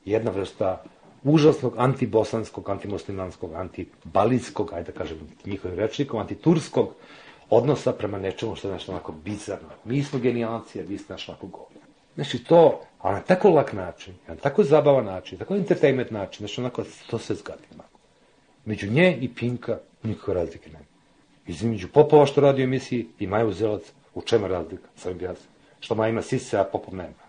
[0.05, 0.83] Jedna vrsta
[1.23, 6.93] užasnog antibosanskog, antimuslimanskog, antibalinskog, ajde da kažem njihovim rečnikom, antiturskog
[7.49, 9.69] odnosa prema nečemu što je nešto onako bizarno.
[9.85, 11.69] Mi smo genijalci, a vi ste naš onako govor.
[12.15, 16.61] Znači to, a na tako lak način, na tako zabavan način, tako entertainment način, znači
[16.61, 17.63] onako to se zgadi.
[18.65, 20.84] Među nje i Pinka nikakve razlike nema.
[21.47, 23.81] Između Popova što radi u emisiji i Maja Uzelac,
[24.13, 24.87] u čemu razlika?
[24.95, 25.45] Sam bi jasno.
[25.79, 27.25] Što Maja ima sise, a Popov nema.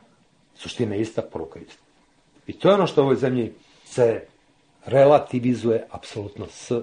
[0.55, 1.83] Suština je ista, poruka ista.
[2.47, 3.53] I to je ono što u ovoj zemlji
[3.85, 4.25] se
[4.87, 6.83] relativizuje apsolutno sve.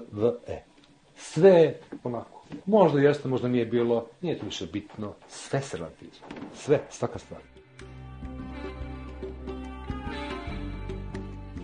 [1.16, 2.44] Sve je onako.
[2.66, 5.14] Možda jeste, možda nije bilo, nije to više bitno.
[5.28, 6.22] Sve se relativizuje.
[6.54, 7.40] Sve, svaka stvar.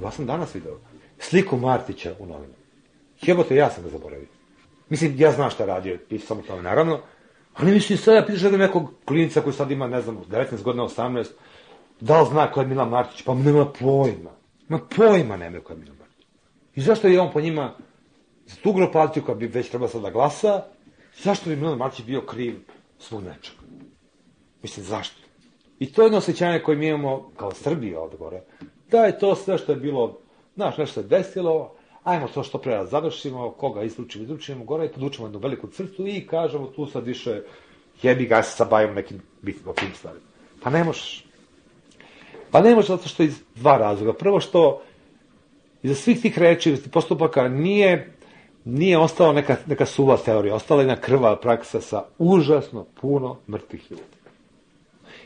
[0.02, 0.78] Ja sam danas video
[1.18, 2.54] sliku Martića u novinu.
[3.22, 4.39] Jebote, ja sam ga zaboravio.
[4.90, 7.00] Mislim, ja znam šta radio, pisao sam o tome, naravno,
[7.54, 11.26] ali mislim sad ja pitaš nekog klinica koji sad ima, ne znam, 19 godina, 18,
[12.00, 13.22] da li zna ko je Milan Martić?
[13.22, 14.30] Pa nema pojma.
[14.68, 16.26] Ma pojma nema ko je Milan Martić.
[16.74, 17.74] I zašto je on po njima
[18.46, 20.62] za tu grupaciju koja bi već trebala sad da glasa,
[21.22, 22.60] zašto bi Milan Martić bio kriv
[22.98, 23.58] svog nečega?
[24.62, 25.20] Mislim, zašto?
[25.78, 28.42] I to je jedno osjećanje koje mi imamo kao Srbija ovde gore,
[28.90, 30.18] da je to sve što je bilo,
[30.54, 31.74] znaš, nešto se desilo,
[32.04, 36.06] ajmo to što pre da završimo, koga izlučimo, izlučimo gore, i podvučemo jednu veliku crtu
[36.06, 37.42] i kažemo tu sad više
[38.02, 40.24] jebi ga, se bavimo nekim bitnim tim stvarima.
[40.62, 41.24] Pa ne možeš.
[42.50, 44.12] Pa ne možeš zato što iz dva razloga.
[44.12, 44.82] Prvo što
[45.82, 48.20] iza svih tih reči, iz postupaka nije
[48.64, 53.90] nije ostala neka, neka suva teorija, ostala je jedna krva praksa sa užasno puno mrtvih
[53.90, 54.02] ljudi.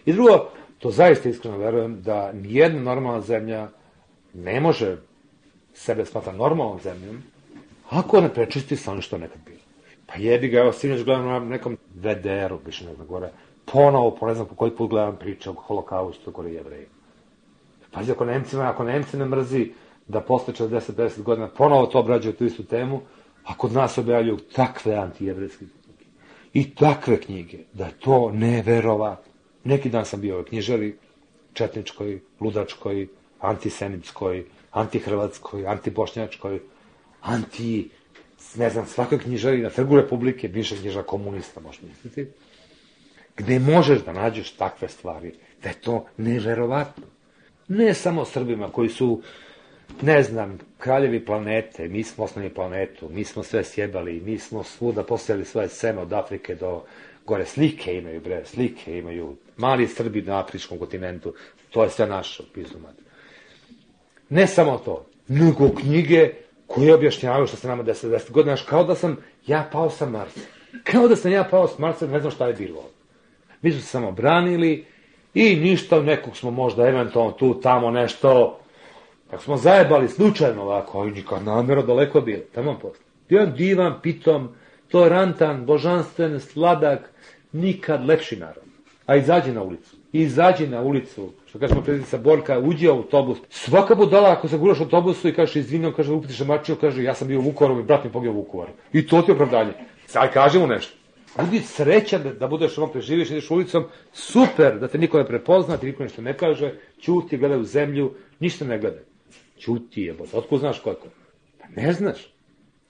[0.07, 0.49] I drugo,
[0.79, 3.69] to zaista iskreno verujem da nijedna normalna zemlja
[4.35, 4.97] ne može
[5.75, 7.23] sebe smatra normalnom zemljom
[7.91, 9.61] ako ne prečisti sa što nekad bilo.
[10.07, 13.31] Pa jebi ga, evo, sinoć gledam na nekom VDR-u, više ne znam gore,
[13.65, 16.87] ponovo, po ne znam po koji put gledam priče o holokaustu gore jevreji.
[17.91, 19.73] Pazi, ako Nemcima, ako Nemci ne mrzi
[20.09, 23.01] da posle 40-50 godina ponovo to obrađuju tu istu temu,
[23.45, 26.05] a kod nas objavljuju takve antijevrijske knjige.
[26.53, 29.33] I takve knjige, da je to neverovatno.
[29.65, 30.97] Neki dan sam bio u knjižari
[31.53, 33.09] četničkoj, ludačkoj,
[33.41, 34.45] antisemitskoj,
[34.75, 36.61] antihrvatskoj, antibošnjačkoj,
[37.21, 37.91] anti,
[38.57, 42.27] ne znam, svakoj knjižari na trgu Republike, bivša knjižara komunista, možeš misliti,
[43.37, 47.05] gde možeš da nađeš takve stvari, da je to neverovatno.
[47.69, 49.23] Ne samo Srbima koji su,
[50.03, 55.03] ne znam, kraljevi planete, mi smo osnovni planetu, mi smo sve sjebali, mi smo svuda
[55.03, 56.83] posijali svoje seme od Afrike do
[57.27, 59.37] Gore slike imaju, bre, slike imaju.
[59.57, 61.35] Mali Srbi na afričkom kontinentu,
[61.71, 62.79] to je sve naše, pizdu.
[64.35, 66.31] Ne samo to, nego knjige
[66.67, 69.17] koje objašnjavaju što se nama desilo 10 godina, kao da sam
[69.47, 70.41] ja pao sa Marsa.
[70.85, 72.85] Kao da sam ja pao sa Marsa, ne znam šta je bilo.
[73.63, 74.85] Mi smo se samo branili
[75.35, 78.59] i ništa, nekog smo možda eventualno tu, tamo nešto,
[79.31, 83.05] Ako smo zajebali slučajno ovako, ali nikad namjero daleko bilo, tamo posle.
[83.29, 84.49] Jedan divan, pitom,
[84.89, 87.11] tolerantan, božanstven, sladak,
[87.53, 88.65] nikad lepši narod.
[89.07, 89.97] A izađi na ulicu.
[90.13, 93.39] Izađi na ulicu, što kažemo predsjednica Borka, uđi u autobus.
[93.51, 97.29] Svaka budala, ako se guraš autobusu i kažeš izvinjam, kaže upitiš mačio, kaže ja sam
[97.29, 98.73] bio u Vukovaru i brat mi pogio u Vukovaru.
[98.93, 99.73] I to ti je opravdanje.
[100.07, 100.97] Sad kaži mu nešto.
[101.39, 105.77] Budi srećan da, da budeš ovom preživiš, ideš ulicom, super, da te niko ne prepozna,
[105.77, 109.03] ti niko ništa ne kaže, čuti, gledaj u zemlju, ništa ne gledaj.
[109.59, 111.07] Čuti je, bo, otko znaš koliko?
[111.61, 112.35] Pa ne znaš.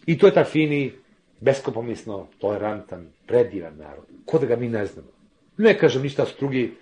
[0.06, 0.92] I to je ta fini,
[1.40, 4.04] beskopomisno, tolerantan, predivan narod.
[4.24, 5.08] Ko da ga mi ne znamo.
[5.56, 6.72] Ne kažem ništa su drugi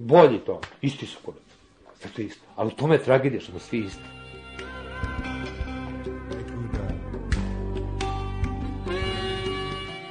[0.00, 0.60] bolji to.
[0.82, 1.34] Isti su kod
[2.00, 2.42] Sve to isto.
[2.56, 4.02] Ali u tome je tragedija što smo svi isti.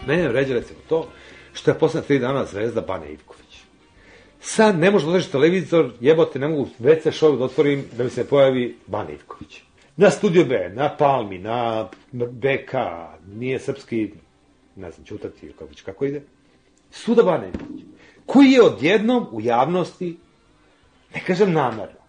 [0.07, 1.07] Mene vređa recimo to
[1.53, 3.61] što je posle tri dana zvezda Bane Ivković.
[4.39, 8.27] Sad ne može da televizor, jebote, ne mogu WC show da otvorim da mi se
[8.27, 9.61] pojavi Bane Ivković.
[9.97, 12.73] Na Studio B, na Palmi, na BK,
[13.27, 14.11] nije srpski,
[14.75, 16.21] ne znam, čutati kako, kako ide.
[16.91, 17.83] Suda Bane Ivković.
[18.30, 20.17] Koji je odjednom u javnosti,
[21.15, 21.99] ne kažem namerno,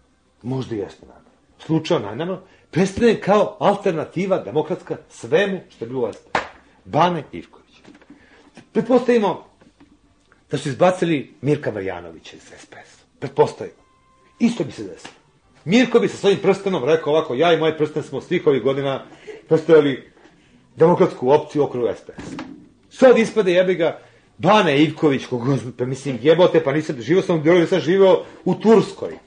[0.43, 1.31] možda jeste namerno,
[1.67, 2.41] slučajno namerno,
[2.71, 6.29] predstavljen kao alternativa demokratska svemu što je bilo SP.
[6.85, 7.81] Bane Ivković.
[8.73, 9.45] Pretpostavimo
[10.51, 13.05] da su izbacili Mirka Marjanovića iz SPS.
[13.19, 13.83] Pretpostavimo.
[14.39, 15.15] Isto bi se desilo.
[15.65, 19.05] Mirko bi sa svojim prstenom rekao ovako, ja i moj prsten smo svih ovih godina
[19.49, 20.13] predstavljali
[20.77, 22.35] demokratsku opciju okru SPS.
[22.91, 24.10] Sad ispade jebi ga
[24.43, 28.55] Bane Ivković, kogo, pa mislim, jebote, pa nisam, živo sam u Beogradu, sam živeo u
[28.55, 29.19] Turskoj.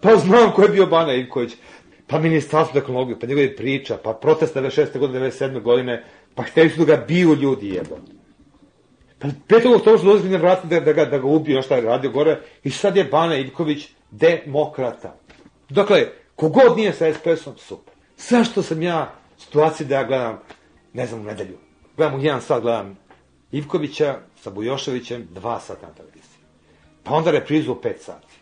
[0.00, 1.52] Pa znam ko je bio Bane Ivković.
[2.06, 4.98] Pa ministarstvo tehnologije, pa njegove priča, pa protest 96.
[4.98, 5.62] godine, 97.
[5.62, 8.12] godine, pa hteli su da ga biju ljudi jebote.
[9.18, 9.76] Pa 5.
[9.76, 12.38] oktobra su dolazili na vrata da, da, ga, da ga ubiju, šta je radio gore,
[12.64, 15.16] i sad je Bana Ivković demokrata.
[15.68, 17.94] Dakle, kogod nije sa SPS-om, super.
[18.16, 20.38] Zašto sam ja u situaciji da ja gledam,
[20.92, 21.58] ne znam, u nedelju,
[21.96, 23.05] gledam u jedan sat, gledam
[23.52, 26.38] Ivkovića sa Bujoševićem, dva sata na televiziji.
[27.02, 28.34] Pa onda reprizu u pet sati.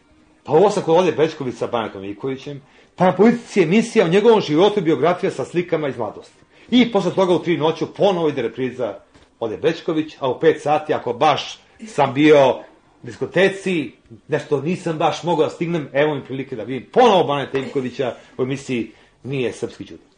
[0.45, 2.63] Pa ovo sam kod ovdje Bečković sa Banetom Ivkovićem,
[2.97, 6.45] pa na politici emisija o njegovom životu i biografija sa slikama iz mladosti.
[6.71, 8.99] I posle toga u tri noću ponovo ide repriza
[9.41, 12.59] ode Bečković, a u pet sati, ako baš sam bio
[13.03, 13.93] diskoteci,
[14.29, 18.43] nešto nisam baš mogao da stignem, evo mi prilike da vidim ponovo Baneta Ivkovića u
[18.43, 18.93] emisiji
[19.25, 20.14] Nije srpski čudo.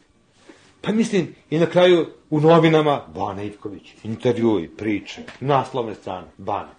[0.81, 6.69] Pa mislim, i na kraju u novinama Bana Ivković, intervjuji, priče, naslovne strane, Bana.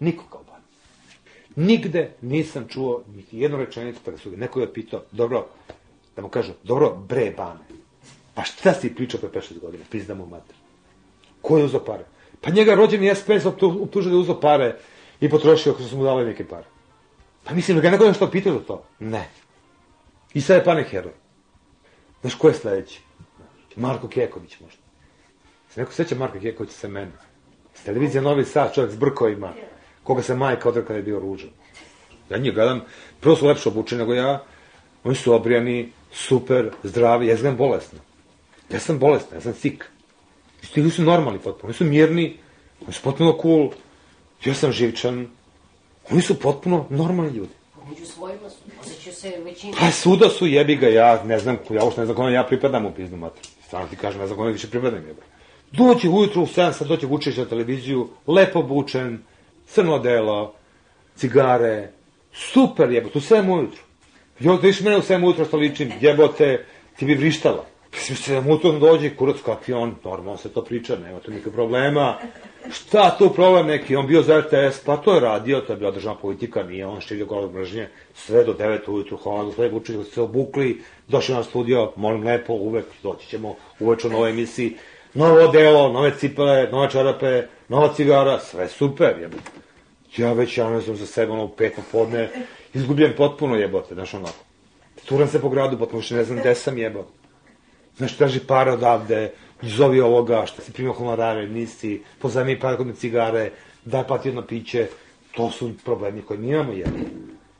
[0.00, 0.64] Niko kao Bana.
[1.56, 5.46] Nigde nisam čuo niti jednu rečenicu, pa da su ga neko je pitao, dobro,
[6.16, 7.60] da mu kažu, dobro, bre Bane,
[8.34, 10.56] pa šta si pričao pre 5-6 godina, pizda mu mater.
[11.42, 12.04] Ko je uzao pare?
[12.40, 14.76] Pa njega rođeni SPS optužio da je uzao pare
[15.20, 16.64] i potrošio ako su mu dali neke pare.
[17.44, 18.84] Pa mislim da ga neko nešto pitao za to?
[18.98, 19.28] Ne.
[20.34, 21.12] I sad je pane heroj.
[22.26, 23.00] Znaš ko je sledeći?
[23.76, 24.82] Marko Keković možda.
[25.70, 27.12] Se neko seća Marka Kekovića sa mene?
[27.74, 29.52] S televizija Novi Sad, čovjek s brkovima,
[30.02, 31.50] koga se majka odrekla da je bio ružan.
[32.30, 32.80] Ja njih gledam,
[33.20, 34.44] prvo su lepše obučeni nego ja,
[35.04, 37.98] oni su obrijani, super, zdravi, ja izgledam bolesno.
[38.70, 39.84] Ja sam bolesna, ja sam sik.
[40.62, 42.38] Stigli su normalni potpuno, oni su mirni,
[42.82, 43.70] oni su potpuno cool,
[44.44, 45.28] ja sam živčan,
[46.10, 47.54] oni su potpuno normalni ljudi.
[47.88, 48.56] Među svojima su,
[49.16, 49.76] se većina.
[49.80, 52.86] Pa suda su, jebi ga, ja ne znam, ja uopšte ne znam kome ja pripadam
[52.86, 53.42] u piznu mater.
[53.66, 55.20] Stvarno ti kažem, ne znam kome više pripadam, jebi.
[55.72, 59.22] Dođe ujutru u 7 sad dođe Vučić na televiziju, lepo obučen,
[59.66, 60.54] crno delo,
[61.16, 61.90] cigare,
[62.32, 63.82] super jebote, u 7 ujutru.
[64.40, 66.64] Jo, da iš mene u 7 ujutru što ličim, jebote,
[66.96, 67.64] ti bi vrištala.
[67.96, 71.52] Mislim, se mu to dođe, kurac kakvi on, normalno se to priča, nema tu nikakve
[71.52, 72.16] problema.
[72.70, 75.90] Šta tu problem neki, on bio za RTS, pa to je radio, to je bila
[75.90, 80.20] državna politika, nije on štilio govor mržnje, sve do 9 ujutru, hvala gospodin Vučić, se
[80.20, 84.76] obukli, došli na studio, molim lepo, uvek doći ćemo uveče u novoj emisiji,
[85.14, 89.50] novo delo, nove cipele, nove čarape, nova cigara, sve super, jebote.
[90.16, 92.28] Ja već, znam za sebe, ono, u pet popodne,
[92.74, 94.44] izgubljen potpuno, jebote, znaš onako.
[95.04, 97.25] Turam se po gradu, potpuno što ne znam gde sam, jebote.
[97.96, 99.32] Znaš, traži para odavde,
[99.62, 103.50] zovi ovoga, što si primio honorare, nisi, pozajmi para kod cigare,
[103.84, 104.88] daj pati jedno piće,
[105.32, 106.88] to su problemi koje mi imamo, jel?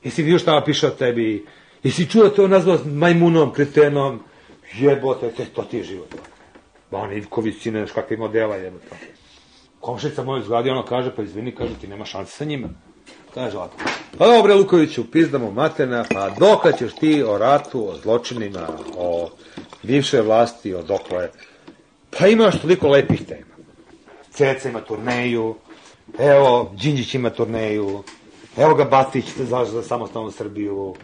[0.04, 1.46] Jesi vidio šta piše o tebi?
[1.82, 4.20] Jesi čuo to nazvao majmunom, kretenom?
[4.78, 6.14] Jebote, te, to ti je život.
[6.90, 8.86] Ban Ivković, sine, znaš kakve modela, jebote.
[9.80, 12.68] komšica moja zgradi, ono kaže, pa izvini, kaže, ti nema šanse sa njima.
[13.34, 13.76] Kaže ovako,
[14.18, 19.30] pa dobre Lukoviću, pizdamo materna, pa doka ćeš ti o ratu, o zločinima, o
[19.86, 21.30] bivše vlasti, o dokle.
[22.18, 23.56] Pa imaš toliko lepih tema.
[24.30, 25.54] Ceca ima turneju,
[26.18, 28.02] evo, Đinđić ima turneju,
[28.56, 30.94] evo ga Batić se zalaže za samostalnu Srbiju,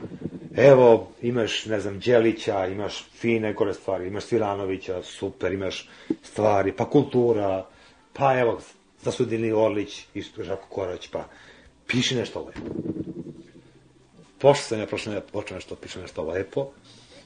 [0.57, 5.89] evo, imaš, ne znam, Đelića, imaš fine gore stvari, imaš Svilanovića, super, imaš
[6.23, 7.67] stvari, pa kultura,
[8.13, 8.61] pa evo,
[9.03, 11.25] zasudili Orlić i Žako Korać, pa
[11.87, 12.61] piši nešto lepo.
[14.39, 16.71] Pošto sam ja prošle počeo nešto, piše nešto lepo.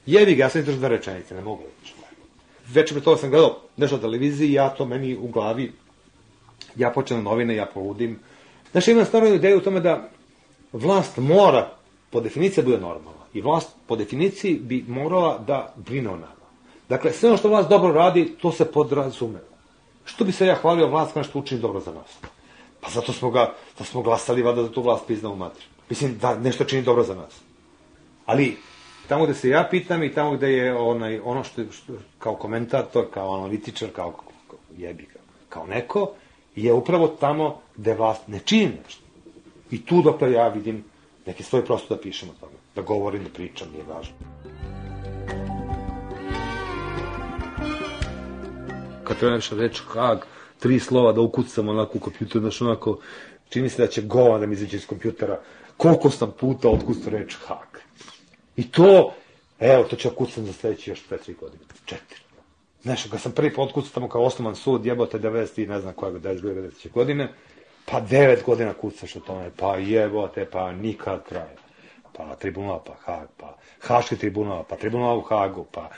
[0.07, 1.63] Jebi ga, ja sam izdržao dve rečenice, ne mogu.
[2.69, 5.73] Već pre toga sam gledao nešto na televiziji, ja to meni u glavi,
[6.77, 8.19] ja počnem novine, ja poludim.
[8.73, 10.09] Znaš, imam stvarno ideju u tome da
[10.73, 11.71] vlast mora,
[12.11, 13.25] po definiciji, da bude normalna.
[13.35, 16.47] I vlast, po definiciji, bi morala da brine o nama.
[16.89, 19.57] Dakle, sve ono što vlast dobro radi, to se podrazumeva.
[20.05, 22.19] Što bi se ja hvalio vlast kao što učini dobro za nas?
[22.81, 25.65] Pa zato smo ga, da smo glasali vada za tu vlast pizna u matri.
[25.91, 27.41] Mislim da nešto čini dobro za nas.
[28.27, 28.57] Ali
[29.09, 33.07] tamo gde se ja pitam i tamo gde je onaj, ono što, što kao komentator,
[33.15, 36.13] kao analitičar, kao, kao jebi ga, kao neko,
[36.57, 39.03] je upravo tamo gde vlast ne čini nešto.
[39.71, 40.85] I tu dokle ja vidim
[41.27, 42.53] neke svoje prosto da pišem o tome.
[42.75, 44.15] Da govorim, da pričam, nije važno.
[49.05, 50.19] Kad treba nešto reći Hag,
[50.59, 52.99] tri slova da ukucam onako u kompjuter, znaš onako,
[53.49, 55.41] čini se da će govan da mi izađe iz kompjutera.
[55.77, 57.76] Koliko sam puta otkucao reč Hag.
[58.57, 59.15] I to,
[59.61, 61.65] evo, to ću okucam za sledeći još 2-3 godine.
[61.85, 62.21] Četiri.
[62.83, 65.95] Znaš, kad sam prvi put otkucao tamo kao osnovan sud, jebote 90 i ne znam
[65.95, 66.41] koja 92.
[66.43, 66.93] 90.
[66.93, 67.33] godine,
[67.85, 71.57] pa 9 godina kucaš o tome, pa jebote, pa nikad kraja.
[72.13, 75.91] Pa tribunal, pa Hag, pa Haški tribunal, pa tribunal u Hagu, pa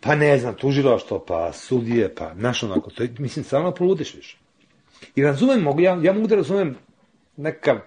[0.00, 4.38] pa ne znam, tužilaštvo, pa sudije, pa, znaš onako, to mislim, stvarno poludiš više.
[5.14, 6.76] I razumem, mogu, ja, ja mogu da razumem
[7.36, 7.78] nekav,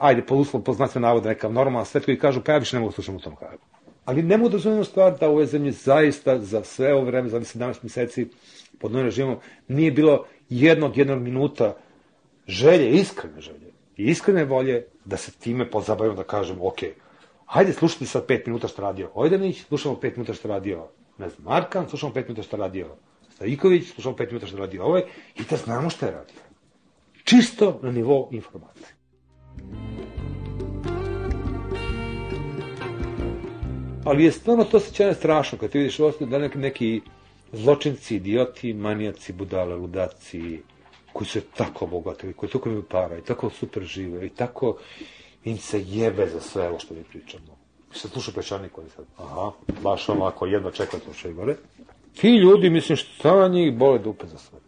[0.00, 2.80] ajde, po uslov, po znacima navoda, nekav normalan svet koji kažu, pa ja više ne
[2.80, 3.62] mogu da slušam u tom Hagu.
[4.04, 7.28] Ali ne mogu da razumem stvar da u ovoj zemlji zaista za sve ovo vreme,
[7.28, 8.28] za 17 meseci
[8.78, 9.36] pod novim režimom,
[9.68, 11.76] nije bilo jednog, jednog minuta
[12.46, 16.78] želje, iskrene želje i iskrene volje da se time pozabavimo, da kažem, ok,
[17.46, 20.88] hajde slušati sad pet minuta što radio Ojdanić, slušamo pet minuta što radio,
[21.18, 22.96] ne znam, Markan, slušamo pet minuta što radio
[23.34, 25.02] Stajiković, slušamo pet minuta što radio ovaj,
[25.36, 26.40] i da znamo šta je radio.
[27.24, 28.99] Čisto na nivou informacije.
[34.04, 37.00] Ali je stvarno to sećanje strašno, kad ti vidiš da neki, neki
[37.52, 40.62] zločinci, idioti, manijaci, budale, ludaci,
[41.12, 44.76] koji su tako bogatili, koji toliko imaju para i tako super žive i tako
[45.44, 47.56] im se jebe za sve ovo što mi pričamo.
[47.92, 49.50] Se sluša pešanik koji sad, aha,
[49.82, 51.56] baš ovako, jedva čeka da slušaju gore.
[52.20, 54.58] Ti ljudi, mislim, šta na njih bole dupe za sve.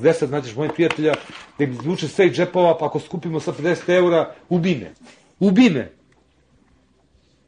[0.00, 1.14] Gde sad nađeš mojih prijatelja
[1.58, 4.92] da im izvuče sve džepova, pa ako skupimo sa 50 eura, ubine.
[5.40, 5.90] Ubine.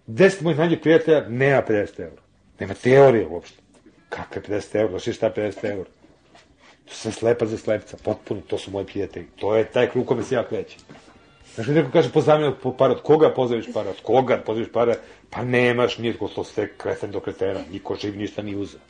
[0.07, 2.23] 10 mojih najboljih prijatelja nema 50 eura.
[2.61, 3.63] Nema teorije uopšte.
[4.09, 4.99] Kakve 50 eura?
[4.99, 5.91] Znaš šta 50 eura?
[6.85, 9.27] To sam slepa za slepca, potpuno, to su moji prijatelji.
[9.37, 10.81] To je taj krug kome se ja krećem.
[11.55, 14.95] Znaš, neko kaže pozajmio po par, od koga pozajmiš pare, od koga pozajmiš pare,
[15.31, 18.81] pa nemaš, nije to sve kreten do kretena, niko živ ništa ni uzeo.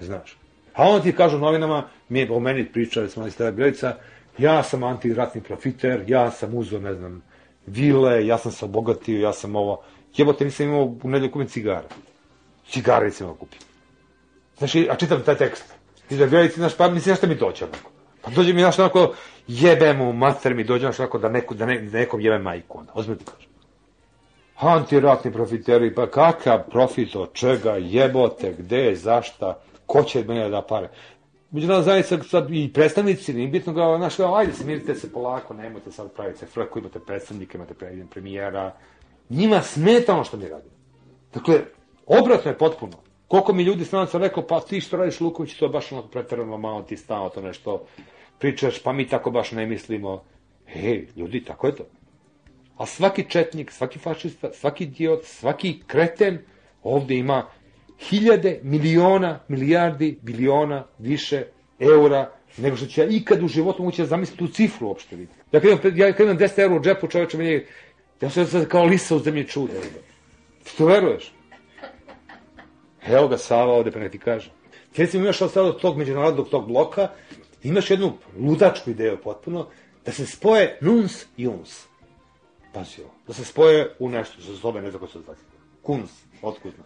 [0.00, 0.36] Znaš.
[0.74, 3.96] A onda ti kažu novinama, mi o meni pričali smo iz Bjelica,
[4.38, 7.22] ja sam antiratni profiter, ja sam uzeo, ne znam,
[7.66, 9.82] vile, ja sam se obogatio, ja sam ovo,
[10.16, 11.48] jebote, nisam imao u nedelju kupim.
[12.68, 13.58] Cigare nisam imao kupim.
[14.58, 15.74] Znaš, a čitam taj tekst.
[16.08, 17.90] Ti da Bjelici, znaš, pa mislim, šta mi doće onako.
[18.22, 19.14] Pa dođe mi, znaš, onako,
[19.48, 22.78] jebe mu, mater mi dođe, znaš, onako, da, neku, da, ne, da nekom jebe majku,
[22.78, 23.50] onda, ozbiljno ti kažem.
[24.56, 29.58] Antiratni profiteri, pa kakav profit, od čega, jebote, gde, zašta,
[29.92, 30.88] ko će mene da pare.
[31.50, 35.92] Međunarodna zajednica sad i predstavnici, nije bitno ga, znaš, kao, ajde, smirite se polako, nemojte
[35.92, 37.74] sad praviti se frku, imate predstavnike, imate
[38.10, 38.72] premijera.
[39.28, 40.74] Njima smeta ono što mi radimo.
[41.34, 41.60] Dakle,
[42.06, 42.92] obratno je potpuno.
[43.28, 46.58] Koliko mi ljudi stranaca rekao, pa ti što radiš Luković, to je baš ono preterano
[46.58, 47.84] malo ti stano to nešto
[48.38, 50.22] pričaš, pa mi tako baš ne mislimo.
[50.66, 51.84] Hej, ljudi, tako je to.
[52.76, 56.38] A svaki četnik, svaki fašista, svaki idiot, svaki kreten
[56.82, 57.46] ovde ima
[58.08, 61.44] hiljade, miliona, milijardi, biliona više
[61.78, 65.40] eura nego što ću ja ikad u životu moći da zamislim tu cifru uopšte vidjeti.
[65.52, 67.66] Ja kad imam, ja kad imam 10 eura u džepu, čoveče, meni,
[68.20, 69.72] ja sam sad kao lisa u zemlji čude.
[70.64, 71.32] Ti to veruješ?
[73.06, 74.52] Evo ga Sava ovde, pa ne ti kažem.
[74.92, 77.08] Ti recimo imaš sad od tog međunarodnog tog bloka,
[77.62, 79.66] imaš jednu ludačku ideju potpuno,
[80.04, 81.86] da se spoje nuns i uns.
[82.72, 83.14] Pazi ovo.
[83.26, 85.38] Da se spoje u nešto, što se zove, ne znam ko se zove.
[85.82, 86.10] Kuns,
[86.42, 86.84] otkudno.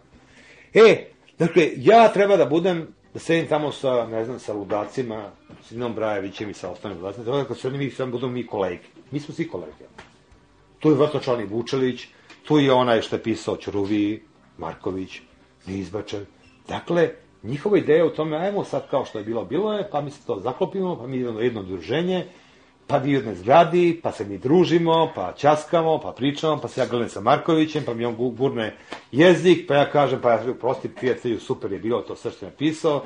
[0.74, 1.06] E,
[1.38, 5.30] dakle, ja treba da budem da sedim tamo sa, ne znam, sa ludacima,
[5.62, 8.84] s Inom Brajevićem i sa ostalim ludacima, je kako se mi sam budemo mi kolege.
[9.10, 9.84] Mi smo svi kolege.
[10.78, 12.06] Tu je Vrtočani Vučelić,
[12.44, 14.22] tu je onaj što je pisao Ćuruvi,
[14.58, 15.20] Marković,
[15.66, 16.26] Nizbačev.
[16.68, 17.10] Dakle,
[17.42, 20.26] njihova ideja u tome, ajmo sad kao što je bilo, bilo je, pa mi se
[20.26, 22.26] to zaklopimo, pa mi idemo jedno udruženje,
[22.87, 26.87] pa vi jednoj zgradi, pa se mi družimo, pa časkamo, pa pričamo, pa se ja
[26.87, 28.76] gledam sa Markovićem, pa mi on gurne
[29.12, 32.51] jezik, pa ja kažem, pa ja prosti prijatelju, super je bilo to sve što je
[32.51, 33.03] napisao,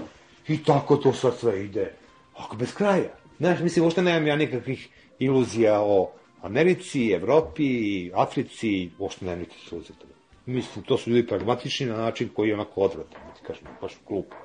[0.49, 1.93] i tako to sad sve ide,
[2.37, 3.11] ako bez kraja.
[3.39, 6.11] Znaš, mislim, uopšte nemam ja nikakvih iluzija o
[6.43, 10.13] Americi, Evropi, Africi, uopšte nemam nikakvih iluzija toga.
[10.47, 14.37] Mislim, to su ljudi pragmatični na način koji je onako odvratan, da kažem, baš glupo.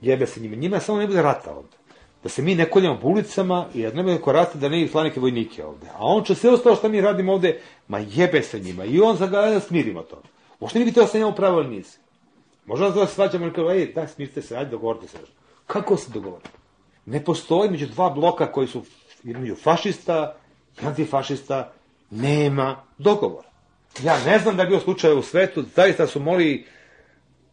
[0.00, 1.83] Jebe se njima, njima samo ne bude rata ovde
[2.24, 4.90] da se mi ne koljamo po ulicama i da ne bude korate da ne idu
[4.90, 5.86] slanike vojnike ovde.
[5.86, 8.84] A on će sve ostalo što mi radimo ovde, ma jebe se njima.
[8.84, 10.22] I on za da smirimo to.
[10.60, 11.96] Uopšte ne bi teo sa njemu pravilan niz.
[12.66, 15.18] Možda da se svađamo i kao, ej, daj, smirite se, ajde, dogovorite se.
[15.66, 16.50] Kako se dogovorite?
[17.06, 18.82] Ne postoji među dva bloka koji su
[19.24, 20.36] između fašista
[20.82, 21.72] i antifašista,
[22.10, 23.48] nema dogovora.
[24.02, 26.66] Ja ne znam da je bio slučaj u svetu, zaista su moli,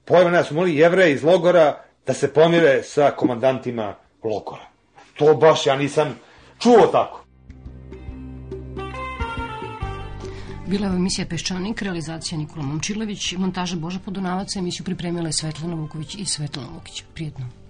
[0.05, 4.69] pojma da su moli jevreji iz logora da se pomire sa komandantima logora.
[5.17, 6.15] To baš ja nisam
[6.59, 7.21] čuo tako.
[10.67, 16.15] Bila je emisija Peščanik, realizacija Nikola Momčilović, montaža Boža Podunavaca, emisiju pripremila je Svetlana Vuković
[16.15, 17.03] i Svetlana Vukić.
[17.13, 17.60] Prijetno.